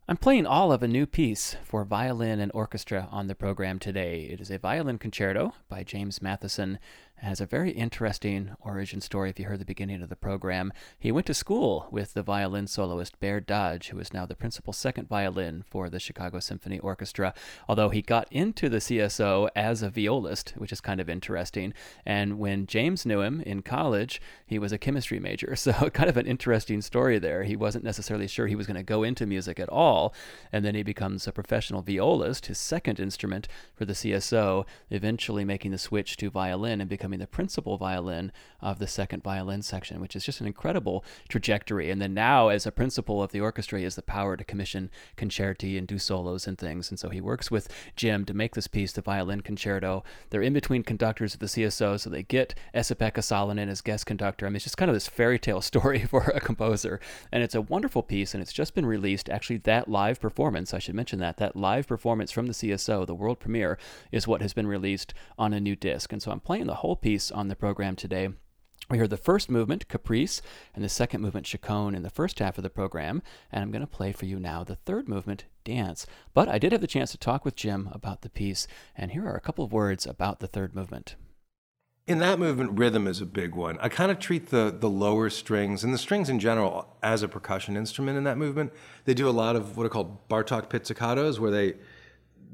I'm 0.09 0.17
playing 0.17 0.47
all 0.47 0.71
of 0.71 0.81
a 0.81 0.87
new 0.87 1.05
piece 1.05 1.55
for 1.63 1.85
violin 1.85 2.39
and 2.39 2.51
orchestra 2.55 3.07
on 3.11 3.27
the 3.27 3.35
program 3.35 3.77
today. 3.77 4.21
It 4.23 4.41
is 4.41 4.49
a 4.49 4.57
violin 4.57 4.97
concerto 4.97 5.53
by 5.67 5.83
James 5.83 6.19
Matheson 6.19 6.79
has 7.21 7.41
a 7.41 7.45
very 7.45 7.71
interesting 7.71 8.51
origin 8.61 9.01
story. 9.01 9.29
If 9.29 9.39
you 9.39 9.45
heard 9.45 9.59
the 9.59 9.65
beginning 9.65 10.01
of 10.01 10.09
the 10.09 10.15
program, 10.15 10.71
he 10.97 11.11
went 11.11 11.27
to 11.27 11.33
school 11.33 11.87
with 11.91 12.13
the 12.13 12.23
violin 12.23 12.67
soloist 12.67 13.19
Baird 13.19 13.45
Dodge, 13.45 13.89
who 13.89 13.99
is 13.99 14.13
now 14.13 14.25
the 14.25 14.35
principal 14.35 14.73
second 14.73 15.07
violin 15.07 15.63
for 15.69 15.89
the 15.89 15.99
Chicago 15.99 16.39
Symphony 16.39 16.79
Orchestra. 16.79 17.33
Although 17.67 17.89
he 17.89 18.01
got 18.01 18.27
into 18.31 18.69
the 18.69 18.77
CSO 18.77 19.49
as 19.55 19.81
a 19.81 19.89
violist, 19.89 20.53
which 20.57 20.71
is 20.71 20.81
kind 20.81 20.99
of 20.99 21.09
interesting. 21.09 21.73
And 22.05 22.39
when 22.39 22.65
James 22.65 23.05
knew 23.05 23.21
him 23.21 23.41
in 23.41 23.61
college, 23.61 24.21
he 24.45 24.59
was 24.59 24.71
a 24.71 24.77
chemistry 24.77 25.19
major. 25.19 25.55
So, 25.69 25.73
kind 25.89 26.09
of 26.09 26.15
an 26.15 26.25
interesting 26.25 26.81
story 26.81 27.19
there. 27.19 27.43
He 27.43 27.55
wasn't 27.55 27.83
necessarily 27.83 28.27
sure 28.27 28.47
he 28.47 28.55
was 28.55 28.65
going 28.65 28.77
to 28.77 28.83
go 28.83 29.03
into 29.03 29.25
music 29.25 29.59
at 29.59 29.67
all. 29.67 30.13
And 30.53 30.63
then 30.63 30.73
he 30.73 30.83
becomes 30.83 31.27
a 31.27 31.33
professional 31.33 31.81
violist, 31.81 32.45
his 32.45 32.57
second 32.57 32.99
instrument 32.99 33.47
for 33.75 33.83
the 33.83 33.93
CSO, 33.93 34.65
eventually 34.89 35.43
making 35.43 35.71
the 35.71 35.77
switch 35.77 36.15
to 36.17 36.29
violin 36.29 36.79
and 36.79 36.89
becoming 36.89 37.08
becoming 37.09 37.19
the 37.19 37.27
principal 37.27 37.75
violin 37.75 38.31
of 38.61 38.77
the 38.77 38.85
second 38.85 39.23
violin 39.23 39.63
section, 39.63 39.99
which 39.99 40.15
is 40.15 40.23
just 40.23 40.41
an 40.41 40.47
incredible 40.47 41.03
trajectory. 41.27 41.89
And 41.89 41.99
then 41.99 42.13
now, 42.13 42.49
as 42.49 42.67
a 42.67 42.71
principal 42.71 43.23
of 43.23 43.31
the 43.31 43.41
orchestra, 43.41 43.79
he 43.79 43.83
has 43.85 43.95
the 43.95 44.03
power 44.03 44.37
to 44.37 44.43
commission 44.43 44.91
concerti 45.17 45.75
and 45.75 45.87
do 45.87 45.97
solos 45.97 46.45
and 46.45 46.55
things. 46.55 46.91
And 46.91 46.99
so 46.99 47.09
he 47.09 47.19
works 47.19 47.49
with 47.49 47.67
Jim 47.95 48.25
to 48.25 48.33
make 48.35 48.53
this 48.53 48.67
piece, 48.67 48.91
the 48.91 49.01
violin 49.01 49.41
concerto. 49.41 50.03
They're 50.29 50.43
in 50.43 50.53
between 50.53 50.83
conductors 50.83 51.33
of 51.33 51.39
the 51.39 51.47
CSO, 51.47 51.99
so 51.99 52.11
they 52.11 52.21
get 52.21 52.53
Esa-Pekka 52.75 53.21
Salonen 53.21 53.69
as 53.69 53.81
guest 53.81 54.05
conductor. 54.05 54.45
I 54.45 54.49
mean, 54.49 54.57
it's 54.57 54.65
just 54.65 54.77
kind 54.77 54.89
of 54.89 54.95
this 54.95 55.07
fairy 55.07 55.39
tale 55.39 55.61
story 55.69 56.05
for 56.05 56.25
a 56.35 56.39
composer. 56.39 56.99
And 57.31 57.41
it's 57.41 57.55
a 57.55 57.61
wonderful 57.61 58.03
piece, 58.03 58.35
and 58.35 58.43
it's 58.43 58.53
just 58.53 58.75
been 58.75 58.85
released. 58.85 59.29
Actually, 59.29 59.57
that 59.59 59.87
live 59.87 60.19
performance, 60.19 60.75
I 60.75 60.79
should 60.79 60.95
mention 60.95 61.17
that, 61.19 61.37
that 61.37 61.55
live 61.55 61.87
performance 61.87 62.31
from 62.31 62.45
the 62.45 62.53
CSO, 62.53 63.07
the 63.07 63.15
world 63.15 63.39
premiere, 63.39 63.79
is 64.11 64.27
what 64.27 64.43
has 64.43 64.53
been 64.53 64.67
released 64.67 65.15
on 65.39 65.53
a 65.53 65.59
new 65.59 65.75
disc. 65.75 66.13
And 66.13 66.21
so 66.21 66.31
I'm 66.31 66.39
playing 66.39 66.67
the 66.67 66.75
whole 66.75 66.98
piece 67.01 67.31
on 67.31 67.47
the 67.47 67.55
program 67.55 67.95
today. 67.95 68.29
We 68.89 68.97
heard 68.97 69.11
the 69.11 69.17
first 69.17 69.51
movement, 69.51 69.87
Caprice, 69.87 70.41
and 70.73 70.83
the 70.83 70.89
second 70.89 71.21
movement, 71.21 71.45
Chaconne, 71.45 71.93
in 71.93 72.01
the 72.01 72.09
first 72.09 72.39
half 72.39 72.57
of 72.57 72.63
the 72.63 72.71
program, 72.71 73.21
and 73.51 73.61
I'm 73.61 73.69
going 73.69 73.81
to 73.81 73.87
play 73.87 74.11
for 74.11 74.25
you 74.25 74.39
now 74.39 74.63
the 74.63 74.75
third 74.75 75.07
movement, 75.07 75.45
Dance. 75.63 76.07
But 76.33 76.49
I 76.49 76.57
did 76.57 76.71
have 76.71 76.81
the 76.81 76.87
chance 76.87 77.11
to 77.11 77.17
talk 77.19 77.45
with 77.45 77.55
Jim 77.55 77.89
about 77.91 78.21
the 78.21 78.29
piece, 78.29 78.67
and 78.95 79.11
here 79.11 79.27
are 79.27 79.35
a 79.35 79.41
couple 79.41 79.63
of 79.63 79.71
words 79.71 80.07
about 80.07 80.39
the 80.39 80.47
third 80.47 80.73
movement. 80.73 81.15
In 82.07 82.17
that 82.17 82.39
movement, 82.39 82.79
rhythm 82.79 83.05
is 83.05 83.21
a 83.21 83.27
big 83.27 83.53
one. 83.53 83.77
I 83.79 83.89
kind 83.89 84.09
of 84.09 84.17
treat 84.17 84.49
the, 84.49 84.75
the 84.75 84.89
lower 84.89 85.29
strings 85.29 85.83
and 85.83 85.93
the 85.93 85.99
strings 85.99 86.27
in 86.27 86.39
general 86.39 86.97
as 87.03 87.21
a 87.21 87.27
percussion 87.27 87.77
instrument 87.77 88.17
in 88.17 88.23
that 88.23 88.39
movement. 88.39 88.73
They 89.05 89.13
do 89.13 89.29
a 89.29 89.31
lot 89.31 89.55
of 89.55 89.77
what 89.77 89.85
are 89.85 89.89
called 89.89 90.27
Bartok 90.27 90.71
pizzicatos, 90.71 91.37
where 91.37 91.51
they 91.51 91.75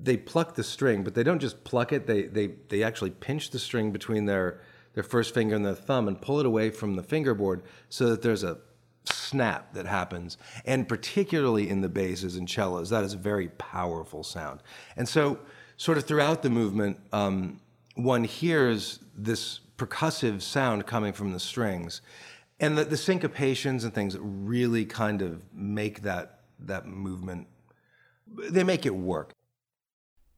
they 0.02 0.18
pluck 0.18 0.56
the 0.56 0.64
string, 0.64 1.04
but 1.04 1.16
they 1.16 1.24
don't 1.24 1.40
just 1.40 1.64
pluck 1.64 1.94
it. 1.94 2.08
They 2.08 2.24
they 2.24 2.48
they 2.70 2.84
actually 2.84 3.12
pinch 3.12 3.52
the 3.52 3.60
string 3.60 3.92
between 3.92 4.26
their 4.26 4.62
their 4.94 5.04
first 5.04 5.34
finger 5.34 5.56
and 5.56 5.66
their 5.66 5.76
thumb 5.76 6.08
and 6.08 6.22
pull 6.22 6.40
it 6.40 6.46
away 6.46 6.70
from 6.70 6.96
the 6.96 7.04
fingerboard 7.04 7.64
so 7.90 8.10
that 8.10 8.22
there's 8.22 8.44
a 8.44 8.58
snap 9.04 9.74
that 9.74 9.86
happens. 9.86 10.38
And 10.66 10.88
particularly 10.88 11.70
in 11.70 11.82
the 11.82 11.90
basses 11.90 12.36
and 12.36 12.50
cellos, 12.50 12.90
that 12.90 13.04
is 13.04 13.14
a 13.14 13.18
very 13.18 13.50
powerful 13.50 14.24
sound. 14.24 14.62
And 14.96 15.08
so, 15.08 15.40
sort 15.78 15.98
of 15.98 16.06
throughout 16.06 16.42
the 16.42 16.50
movement, 16.50 16.98
um, 17.12 17.60
one 17.96 18.24
hears 18.24 19.00
this 19.16 19.60
percussive 19.78 20.42
sound 20.42 20.86
coming 20.86 21.14
from 21.14 21.34
the 21.34 21.40
strings, 21.40 22.02
and 22.60 22.78
the, 22.78 22.86
the 22.86 22.96
syncopations 22.96 23.84
and 23.84 23.94
things 23.94 24.18
really 24.20 24.86
kind 24.86 25.22
of 25.22 25.44
make 25.54 26.02
that 26.04 26.40
that 26.60 26.88
movement. 26.88 27.48
They 28.28 28.64
make 28.64 28.86
it 28.86 28.96
work. 28.96 29.34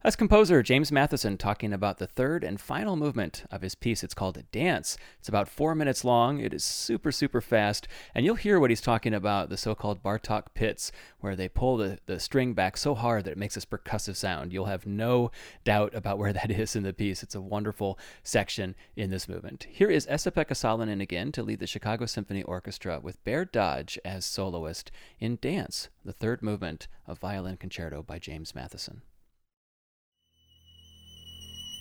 That's 0.08 0.16
composer 0.16 0.62
James 0.62 0.90
Matheson 0.90 1.36
talking 1.36 1.70
about 1.70 1.98
the 1.98 2.06
third 2.06 2.42
and 2.42 2.58
final 2.58 2.96
movement 2.96 3.44
of 3.50 3.60
his 3.60 3.74
piece. 3.74 4.02
It's 4.02 4.14
called 4.14 4.42
Dance. 4.50 4.96
It's 5.18 5.28
about 5.28 5.50
four 5.50 5.74
minutes 5.74 6.02
long. 6.02 6.40
It 6.40 6.54
is 6.54 6.64
super, 6.64 7.12
super 7.12 7.42
fast. 7.42 7.86
And 8.14 8.24
you'll 8.24 8.36
hear 8.36 8.58
what 8.58 8.70
he's 8.70 8.80
talking 8.80 9.12
about 9.12 9.50
the 9.50 9.58
so 9.58 9.74
called 9.74 10.02
Bartok 10.02 10.44
pizz, 10.54 10.92
where 11.20 11.36
they 11.36 11.46
pull 11.46 11.76
the, 11.76 11.98
the 12.06 12.18
string 12.18 12.54
back 12.54 12.78
so 12.78 12.94
hard 12.94 13.24
that 13.24 13.32
it 13.32 13.36
makes 13.36 13.54
this 13.54 13.66
percussive 13.66 14.16
sound. 14.16 14.50
You'll 14.50 14.64
have 14.64 14.86
no 14.86 15.30
doubt 15.62 15.94
about 15.94 16.16
where 16.16 16.32
that 16.32 16.50
is 16.50 16.74
in 16.74 16.84
the 16.84 16.94
piece. 16.94 17.22
It's 17.22 17.34
a 17.34 17.42
wonderful 17.42 17.98
section 18.22 18.76
in 18.96 19.10
this 19.10 19.28
movement. 19.28 19.66
Here 19.68 19.90
is 19.90 20.06
Esa-Pekka 20.08 20.54
Salonen 20.54 21.02
again 21.02 21.32
to 21.32 21.42
lead 21.42 21.60
the 21.60 21.66
Chicago 21.66 22.06
Symphony 22.06 22.42
Orchestra 22.44 22.98
with 22.98 23.22
Baird 23.24 23.52
Dodge 23.52 23.98
as 24.06 24.24
soloist 24.24 24.90
in 25.20 25.36
Dance, 25.42 25.90
the 26.02 26.14
third 26.14 26.40
movement 26.40 26.88
of 27.06 27.18
Violin 27.18 27.58
Concerto 27.58 28.02
by 28.02 28.18
James 28.18 28.54
Matheson. 28.54 29.02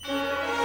Música 0.08 0.57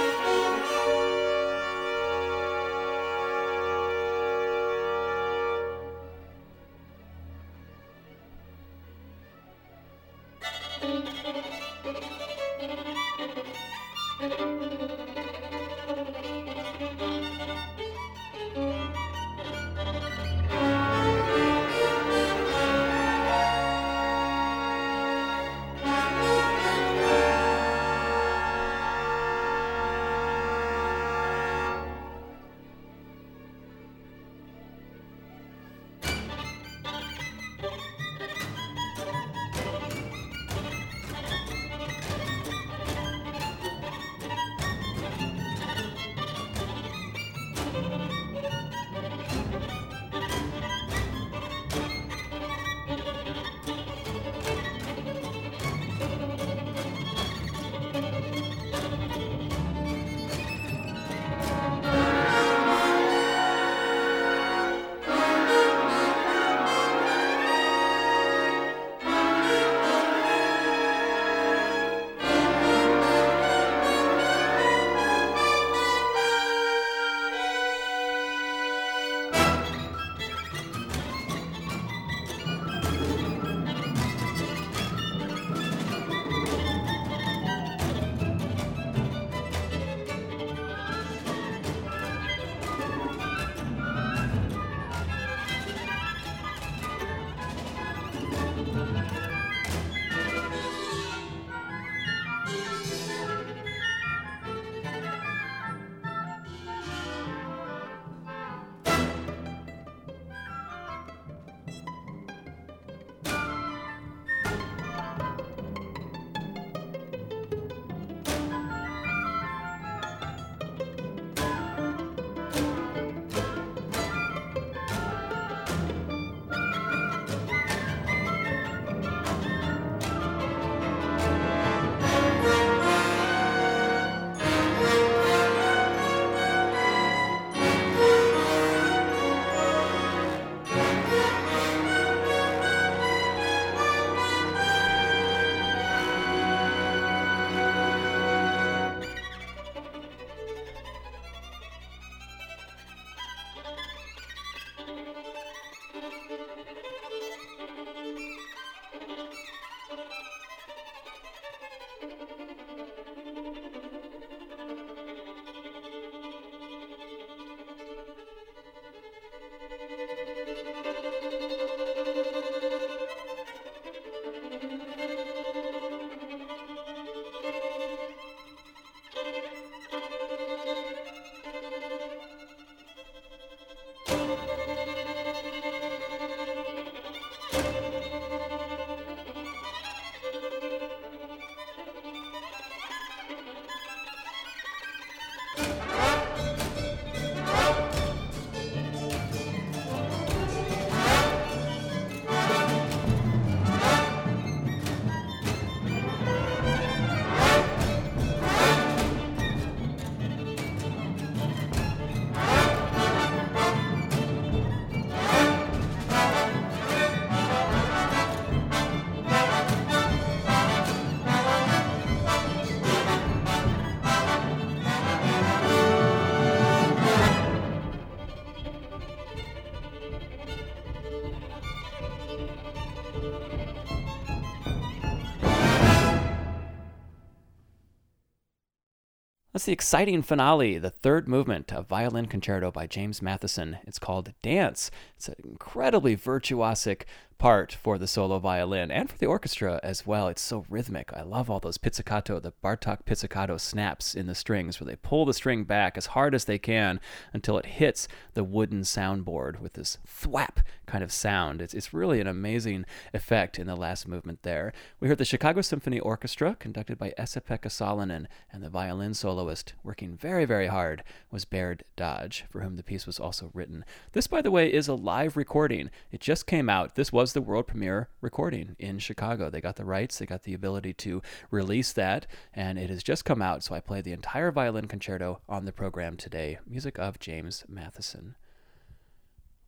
That's 239.63 239.67
the 239.67 239.71
exciting 239.71 240.23
finale, 240.23 240.77
the 240.77 240.89
third 240.89 241.25
movement 241.25 241.71
of 241.71 241.87
Violin 241.87 242.25
Concerto 242.25 242.69
by 242.69 242.85
James 242.85 243.21
Matheson. 243.21 243.77
It's 243.87 243.97
called 243.97 244.33
Dance. 244.41 244.91
It's 245.15 245.29
an 245.29 245.35
incredibly 245.41 246.17
virtuosic 246.17 247.03
part 247.43 247.73
for 247.73 247.97
the 247.97 248.07
solo 248.07 248.39
violin 248.39 248.89
and 248.89 249.09
for 249.09 249.17
the 249.17 249.25
orchestra 249.25 249.77
as 249.83 250.07
well. 250.07 250.29
It's 250.29 250.41
so 250.41 250.63
rhythmic. 250.69 251.11
I 251.13 251.23
love 251.23 251.49
all 251.49 251.59
those 251.59 251.77
pizzicato, 251.77 252.39
the 252.39 252.53
Bartok 252.63 253.03
pizzicato 253.03 253.57
snaps 253.57 254.15
in 254.15 254.27
the 254.27 254.33
strings 254.33 254.79
where 254.79 254.87
they 254.87 254.95
pull 254.95 255.25
the 255.25 255.33
string 255.33 255.65
back 255.65 255.97
as 255.97 256.05
hard 256.05 256.33
as 256.33 256.45
they 256.45 256.57
can 256.57 257.01
until 257.33 257.57
it 257.57 257.65
hits 257.65 258.07
the 258.33 258.45
wooden 258.45 258.83
soundboard 258.83 259.59
with 259.59 259.73
this 259.73 259.97
thwap 260.07 260.59
kind 260.85 261.03
of 261.03 261.11
sound. 261.11 261.61
It's, 261.61 261.73
it's 261.73 261.93
really 261.93 262.21
an 262.21 262.27
amazing 262.27 262.85
effect 263.13 263.59
in 263.59 263.67
the 263.67 263.75
last 263.75 264.07
movement 264.07 264.43
there. 264.43 264.71
We 265.01 265.09
heard 265.09 265.17
the 265.17 265.25
Chicago 265.25 265.59
Symphony 265.59 265.99
Orchestra, 265.99 266.55
conducted 266.57 266.97
by 266.97 267.13
Esa-Pekka 267.17 267.67
Salonen, 267.67 268.27
and 268.53 268.63
the 268.63 268.69
violin 268.69 269.13
soloist 269.13 269.73
working 269.83 270.15
very, 270.15 270.45
very 270.45 270.67
hard 270.67 271.03
was 271.29 271.43
Baird 271.43 271.83
Dodge, 271.97 272.45
for 272.49 272.61
whom 272.61 272.77
the 272.77 272.83
piece 272.83 273.05
was 273.05 273.19
also 273.19 273.51
written. 273.53 273.83
This, 274.13 274.27
by 274.27 274.41
the 274.41 274.51
way, 274.51 274.71
is 274.71 274.87
a 274.87 274.95
live 274.95 275.35
recording. 275.35 275.89
It 276.09 276.21
just 276.21 276.47
came 276.47 276.69
out. 276.69 276.95
This 276.95 277.11
was 277.11 277.32
the 277.33 277.41
world 277.41 277.67
premiere 277.67 278.09
recording 278.21 278.75
in 278.79 278.99
Chicago. 278.99 279.49
They 279.49 279.61
got 279.61 279.75
the 279.75 279.85
rights, 279.85 280.19
they 280.19 280.25
got 280.25 280.43
the 280.43 280.53
ability 280.53 280.93
to 280.93 281.21
release 281.51 281.91
that, 281.93 282.27
and 282.53 282.79
it 282.79 282.89
has 282.89 283.03
just 283.03 283.25
come 283.25 283.41
out. 283.41 283.63
So 283.63 283.75
I 283.75 283.79
played 283.79 284.03
the 284.03 284.13
entire 284.13 284.51
violin 284.51 284.87
concerto 284.87 285.41
on 285.49 285.65
the 285.65 285.71
program 285.71 286.17
today. 286.17 286.59
Music 286.67 286.97
of 286.97 287.19
James 287.19 287.65
Matheson. 287.67 288.35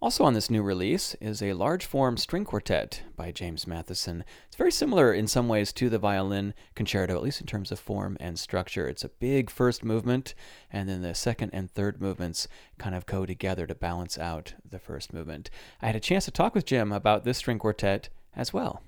Also 0.05 0.23
on 0.23 0.35
this 0.35 0.51
new 0.51 0.61
release 0.61 1.15
is 1.15 1.41
a 1.41 1.53
large 1.53 1.83
form 1.83 2.15
string 2.15 2.45
quartet 2.45 3.01
by 3.15 3.31
James 3.31 3.65
Matheson. 3.65 4.23
It's 4.45 4.55
very 4.55 4.71
similar 4.71 5.11
in 5.11 5.25
some 5.25 5.47
ways 5.47 5.73
to 5.73 5.89
the 5.89 5.97
violin 5.97 6.53
concerto, 6.75 7.15
at 7.15 7.23
least 7.23 7.41
in 7.41 7.47
terms 7.47 7.71
of 7.71 7.79
form 7.79 8.15
and 8.19 8.37
structure. 8.37 8.87
It's 8.87 9.03
a 9.03 9.09
big 9.09 9.49
first 9.49 9.83
movement, 9.83 10.35
and 10.71 10.87
then 10.87 11.01
the 11.01 11.15
second 11.15 11.49
and 11.53 11.71
third 11.71 11.99
movements 11.99 12.47
kind 12.77 12.93
of 12.93 13.07
go 13.07 13.25
together 13.25 13.65
to 13.65 13.73
balance 13.73 14.15
out 14.19 14.53
the 14.63 14.77
first 14.77 15.11
movement. 15.11 15.49
I 15.81 15.87
had 15.87 15.95
a 15.95 15.99
chance 15.99 16.25
to 16.25 16.31
talk 16.31 16.53
with 16.53 16.67
Jim 16.67 16.91
about 16.91 17.23
this 17.23 17.39
string 17.39 17.57
quartet 17.57 18.09
as 18.35 18.53
well. 18.53 18.83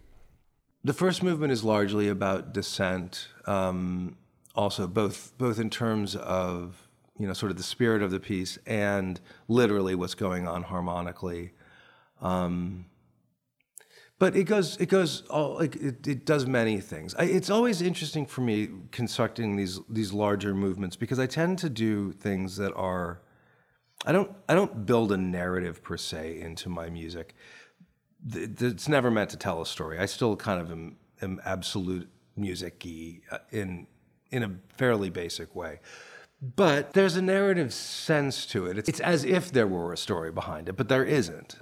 The 0.83 0.93
first 0.93 1.23
movement 1.23 1.51
is 1.51 1.63
largely 1.63 2.09
about 2.09 2.53
descent, 2.53 3.29
um, 3.47 4.17
also 4.53 4.85
both 4.85 5.35
both 5.39 5.59
in 5.59 5.71
terms 5.71 6.15
of 6.15 6.86
you 7.19 7.27
know, 7.27 7.33
sort 7.33 7.51
of 7.51 7.57
the 7.57 7.63
spirit 7.63 8.01
of 8.01 8.11
the 8.11 8.19
piece 8.19 8.57
and 8.65 9.19
literally 9.47 9.95
what's 9.95 10.15
going 10.15 10.47
on 10.47 10.63
harmonically. 10.63 11.51
Um, 12.21 12.85
but 14.19 14.35
it 14.35 14.45
goes, 14.45 14.77
it 14.77 14.87
goes 14.89 15.21
all 15.29 15.55
like 15.55 15.75
it, 15.75 16.07
it 16.07 16.25
does 16.25 16.47
many 16.47 16.79
things. 16.79 17.13
I, 17.15 17.25
it's 17.25 17.49
always 17.49 17.81
interesting 17.81 18.25
for 18.25 18.41
me 18.41 18.69
constructing 18.91 19.55
these 19.55 19.79
these 19.89 20.11
larger 20.11 20.55
movements 20.55 20.95
because 20.95 21.19
I 21.19 21.27
tend 21.27 21.59
to 21.59 21.69
do 21.69 22.11
things 22.11 22.57
that 22.57 22.73
are, 22.75 23.21
I 24.05 24.11
don't 24.11 24.31
I 24.49 24.55
don't 24.55 24.87
build 24.87 25.11
a 25.11 25.17
narrative 25.17 25.83
per 25.83 25.97
se 25.97 26.39
into 26.41 26.67
my 26.67 26.89
music. 26.89 27.35
It's 28.33 28.87
never 28.87 29.11
meant 29.11 29.29
to 29.29 29.37
tell 29.37 29.61
a 29.61 29.65
story. 29.67 29.99
I 29.99 30.07
still 30.07 30.35
kind 30.35 30.59
of 30.59 30.71
am, 30.71 30.97
am 31.21 31.39
absolute 31.45 32.09
music-y 32.35 33.21
uh, 33.31 33.37
in 33.51 33.85
in 34.31 34.43
a 34.43 34.51
fairly 34.77 35.11
basic 35.11 35.55
way. 35.55 35.79
But 36.41 36.93
there's 36.93 37.15
a 37.15 37.21
narrative 37.21 37.73
sense 37.73 38.45
to 38.47 38.67
it. 38.67 38.87
It's, 38.87 38.99
as 38.99 39.23
if 39.23 39.51
there 39.51 39.67
were 39.67 39.91
a 39.91 39.97
story 39.97 40.31
behind 40.31 40.69
it, 40.69 40.77
but 40.77 40.87
there 40.87 41.03
isn't. 41.03 41.55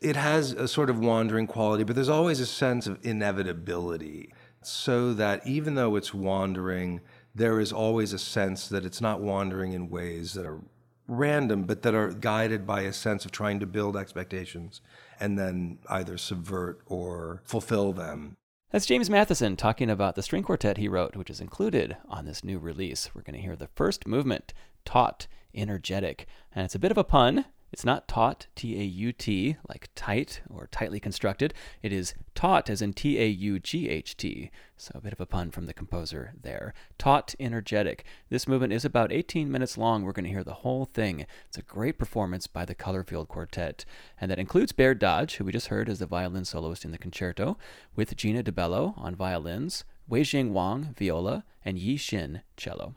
It 0.00 0.16
has 0.16 0.52
a 0.52 0.68
sort 0.68 0.88
of 0.88 1.00
wandering 1.00 1.46
quality, 1.46 1.82
but 1.82 1.96
there's 1.96 2.08
always 2.08 2.38
a 2.40 2.46
sense 2.46 2.86
of 2.86 2.98
inevitability. 3.02 4.32
So 4.62 5.14
that 5.14 5.46
even 5.46 5.74
though 5.74 5.96
it's 5.96 6.14
wandering, 6.14 7.00
there 7.34 7.58
is 7.58 7.72
always 7.72 8.12
a 8.12 8.18
sense 8.18 8.68
that 8.68 8.84
it's 8.84 9.00
not 9.00 9.20
wandering 9.20 9.72
in 9.72 9.90
ways 9.90 10.34
that 10.34 10.46
are 10.46 10.60
random, 11.08 11.64
but 11.64 11.82
that 11.82 11.94
are 11.94 12.12
guided 12.12 12.66
by 12.66 12.82
a 12.82 12.92
sense 12.92 13.24
of 13.24 13.32
trying 13.32 13.58
to 13.60 13.66
build 13.66 13.96
expectations 13.96 14.80
and 15.18 15.38
then 15.38 15.78
either 15.88 16.16
subvert 16.16 16.80
or 16.86 17.42
fulfill 17.44 17.92
them. 17.92 18.36
That's 18.70 18.86
James 18.86 19.10
Matheson 19.10 19.56
talking 19.56 19.90
about 19.90 20.14
the 20.14 20.22
string 20.22 20.44
quartet 20.44 20.76
he 20.76 20.86
wrote, 20.86 21.16
which 21.16 21.28
is 21.28 21.40
included 21.40 21.96
on 22.08 22.24
this 22.24 22.44
new 22.44 22.56
release. 22.56 23.10
We're 23.12 23.22
going 23.22 23.34
to 23.34 23.42
hear 23.42 23.56
the 23.56 23.66
first 23.74 24.06
movement, 24.06 24.54
Taut, 24.84 25.26
Energetic. 25.52 26.28
And 26.54 26.64
it's 26.64 26.76
a 26.76 26.78
bit 26.78 26.92
of 26.92 26.98
a 26.98 27.02
pun 27.02 27.46
it's 27.72 27.84
not 27.84 28.08
taut, 28.08 28.46
T 28.56 28.78
A 28.80 28.84
U 28.84 29.12
T, 29.12 29.56
like 29.68 29.88
tight 29.94 30.42
or 30.50 30.68
tightly 30.70 30.98
constructed. 30.98 31.54
It 31.82 31.92
is 31.92 32.14
taught, 32.34 32.68
as 32.68 32.82
in 32.82 32.92
T 32.92 33.18
A 33.18 33.26
U 33.26 33.58
G 33.58 33.88
H 33.88 34.16
T. 34.16 34.50
So 34.76 34.92
a 34.94 35.00
bit 35.00 35.12
of 35.12 35.20
a 35.20 35.26
pun 35.26 35.50
from 35.50 35.66
the 35.66 35.74
composer 35.74 36.32
there. 36.40 36.74
Taut, 36.98 37.34
energetic. 37.38 38.04
This 38.28 38.48
movement 38.48 38.72
is 38.72 38.84
about 38.84 39.12
18 39.12 39.50
minutes 39.50 39.76
long. 39.76 40.02
We're 40.02 40.12
going 40.12 40.24
to 40.24 40.30
hear 40.30 40.42
the 40.42 40.54
whole 40.54 40.86
thing. 40.86 41.26
It's 41.48 41.58
a 41.58 41.62
great 41.62 41.98
performance 41.98 42.46
by 42.46 42.64
the 42.64 42.74
Colorfield 42.74 43.28
Quartet. 43.28 43.84
And 44.20 44.30
that 44.30 44.38
includes 44.38 44.72
Baird 44.72 44.98
Dodge, 44.98 45.36
who 45.36 45.44
we 45.44 45.52
just 45.52 45.68
heard 45.68 45.88
as 45.88 45.98
the 45.98 46.06
violin 46.06 46.44
soloist 46.44 46.84
in 46.84 46.92
the 46.92 46.98
concerto, 46.98 47.58
with 47.94 48.16
Gina 48.16 48.42
DiBello 48.42 48.96
on 48.96 49.14
violins, 49.14 49.84
Weijing 50.10 50.52
Wang, 50.52 50.94
viola, 50.98 51.44
and 51.64 51.78
Yi 51.78 51.98
Xin, 51.98 52.40
cello. 52.56 52.96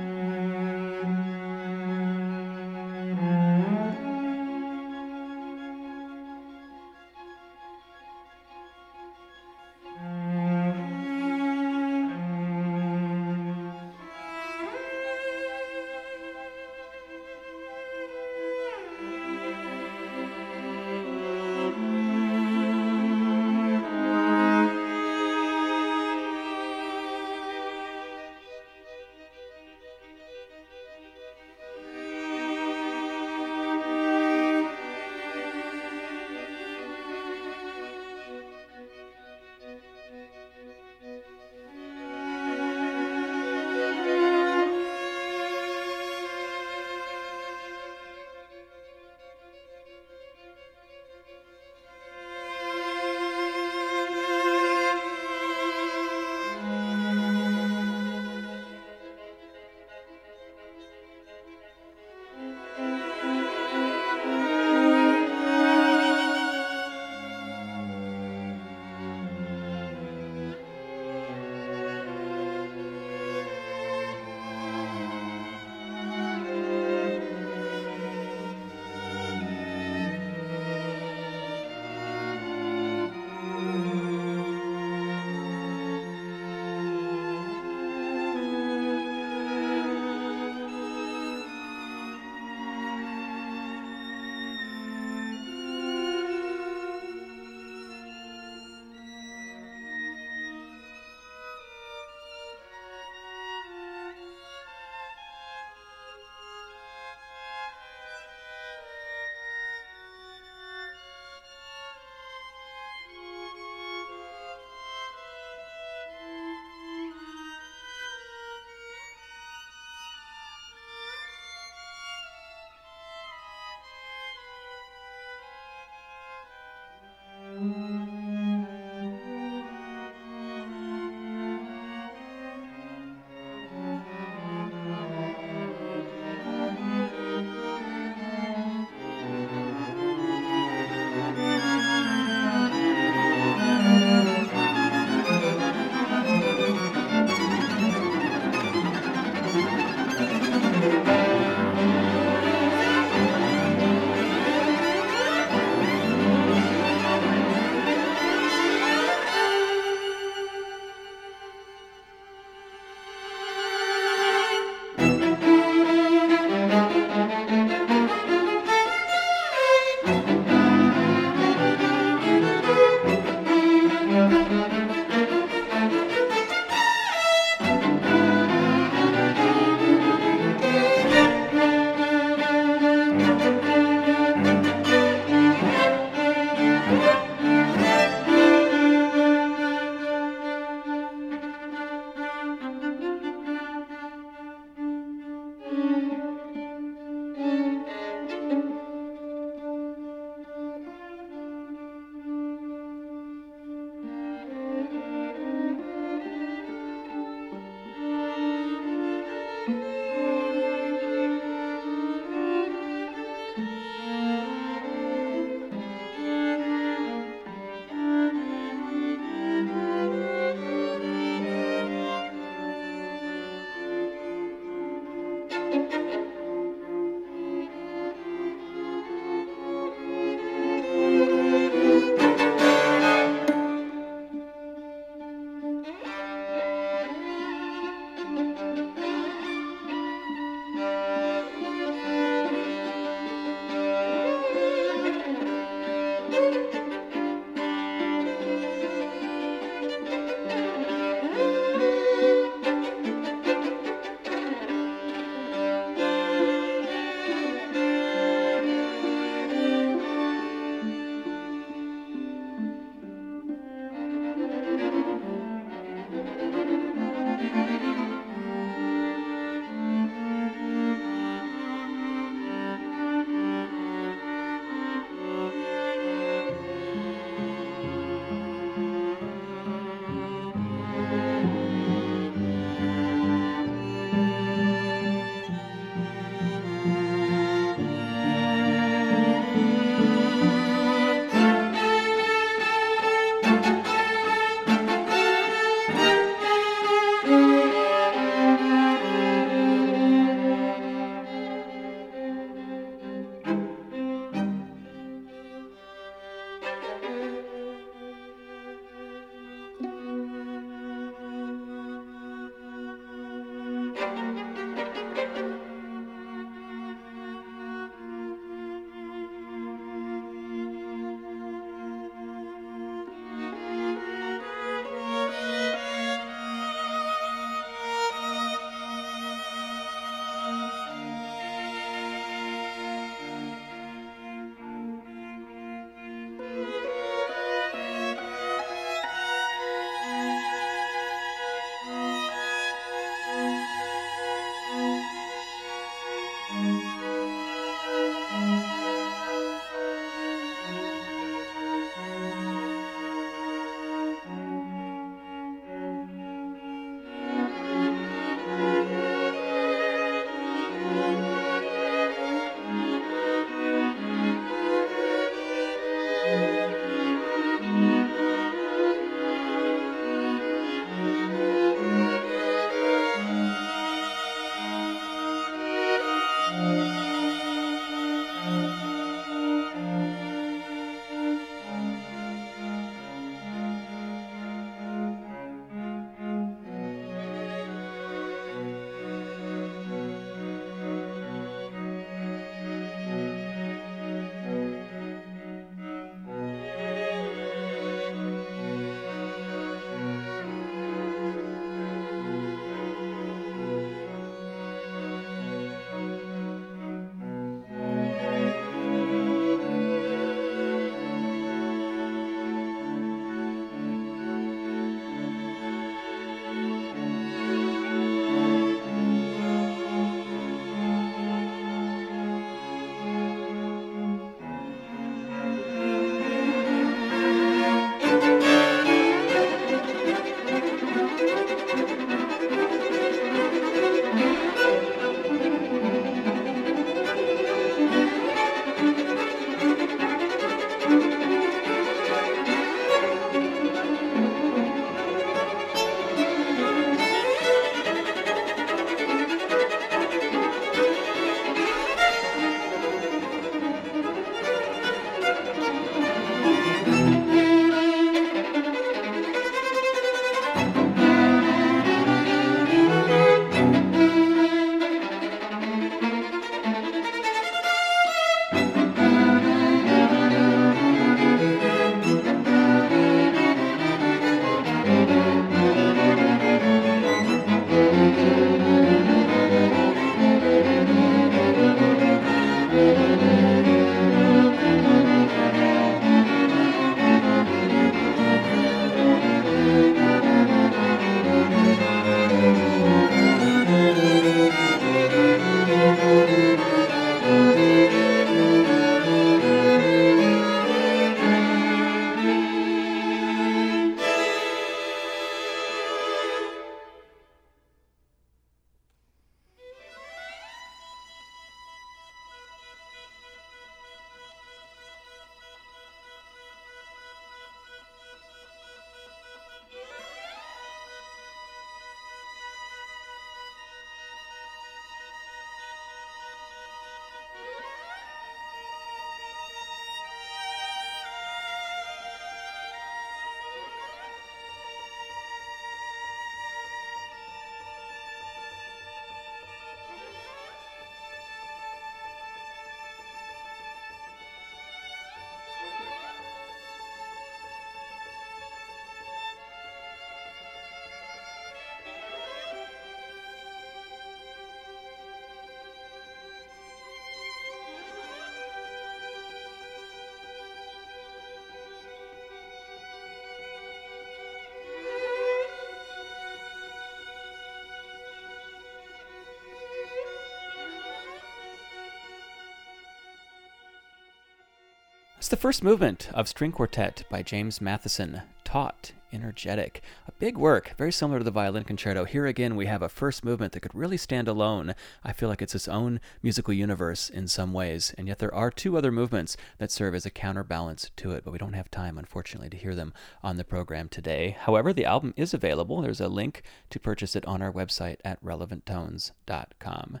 It's 575.22 575.28
the 575.28 575.36
first 575.36 575.62
movement 575.62 576.10
of 576.14 576.26
String 576.26 576.50
Quartet 576.50 577.04
by 577.08 577.22
James 577.22 577.60
Matheson, 577.60 578.22
Taut, 578.42 578.90
Energetic. 579.12 579.80
A 580.08 580.12
big 580.18 580.36
work, 580.36 580.74
very 580.76 580.90
similar 580.90 581.20
to 581.20 581.24
the 581.24 581.30
violin 581.30 581.62
concerto. 581.62 582.04
Here 582.04 582.26
again, 582.26 582.56
we 582.56 582.66
have 582.66 582.82
a 582.82 582.88
first 582.88 583.24
movement 583.24 583.52
that 583.52 583.60
could 583.60 583.72
really 583.72 583.96
stand 583.96 584.26
alone. 584.26 584.74
I 585.04 585.12
feel 585.12 585.28
like 585.28 585.40
it's 585.40 585.54
its 585.54 585.68
own 585.68 586.00
musical 586.24 586.52
universe 586.52 587.08
in 587.08 587.28
some 587.28 587.52
ways, 587.52 587.94
and 587.96 588.08
yet 588.08 588.18
there 588.18 588.34
are 588.34 588.50
two 588.50 588.76
other 588.76 588.90
movements 588.90 589.36
that 589.58 589.70
serve 589.70 589.94
as 589.94 590.04
a 590.04 590.10
counterbalance 590.10 590.90
to 590.96 591.12
it, 591.12 591.22
but 591.22 591.30
we 591.30 591.38
don't 591.38 591.52
have 591.52 591.70
time, 591.70 591.98
unfortunately, 591.98 592.50
to 592.50 592.56
hear 592.56 592.74
them 592.74 592.92
on 593.22 593.36
the 593.36 593.44
program 593.44 593.88
today. 593.88 594.36
However, 594.40 594.72
the 594.72 594.86
album 594.86 595.14
is 595.16 595.32
available. 595.32 595.82
There's 595.82 596.00
a 596.00 596.08
link 596.08 596.42
to 596.70 596.80
purchase 596.80 597.14
it 597.14 597.24
on 597.26 597.40
our 597.42 597.52
website 597.52 597.98
at 598.04 598.20
relevanttones.com. 598.24 600.00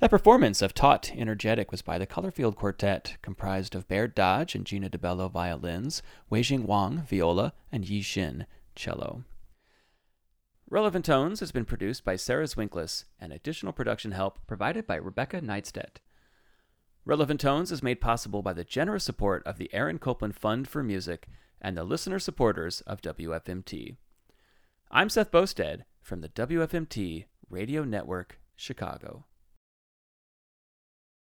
That 0.00 0.10
performance 0.10 0.62
of 0.62 0.74
Taut 0.74 1.10
Energetic 1.16 1.72
was 1.72 1.82
by 1.82 1.98
the 1.98 2.06
Colorfield 2.06 2.54
Quartet, 2.54 3.16
comprised 3.20 3.74
of 3.74 3.88
Baird 3.88 4.14
Dodge 4.14 4.54
and 4.54 4.64
Gina 4.64 4.88
DiBello 4.88 5.28
violins, 5.28 6.02
Weijing 6.30 6.66
Wang 6.66 7.02
viola, 7.02 7.52
and 7.72 7.84
Yi 7.84 8.00
Xin 8.00 8.46
cello. 8.76 9.24
Relevant 10.70 11.04
Tones 11.04 11.40
has 11.40 11.50
been 11.50 11.64
produced 11.64 12.04
by 12.04 12.14
Sarah 12.14 12.44
Zwinklis 12.44 13.06
and 13.18 13.32
additional 13.32 13.72
production 13.72 14.12
help 14.12 14.38
provided 14.46 14.86
by 14.86 14.94
Rebecca 14.94 15.40
Neidstedt. 15.40 15.96
Relevant 17.04 17.40
Tones 17.40 17.72
is 17.72 17.82
made 17.82 18.00
possible 18.00 18.40
by 18.40 18.52
the 18.52 18.62
generous 18.62 19.02
support 19.02 19.42
of 19.46 19.58
the 19.58 19.68
Aaron 19.74 19.98
Copland 19.98 20.36
Fund 20.36 20.68
for 20.68 20.84
Music 20.84 21.26
and 21.60 21.76
the 21.76 21.82
listener 21.82 22.20
supporters 22.20 22.82
of 22.82 23.02
WFMT. 23.02 23.96
I'm 24.92 25.08
Seth 25.08 25.32
Boustead 25.32 25.82
from 26.00 26.20
the 26.20 26.28
WFMT 26.28 27.24
Radio 27.50 27.82
Network, 27.82 28.38
Chicago. 28.54 29.24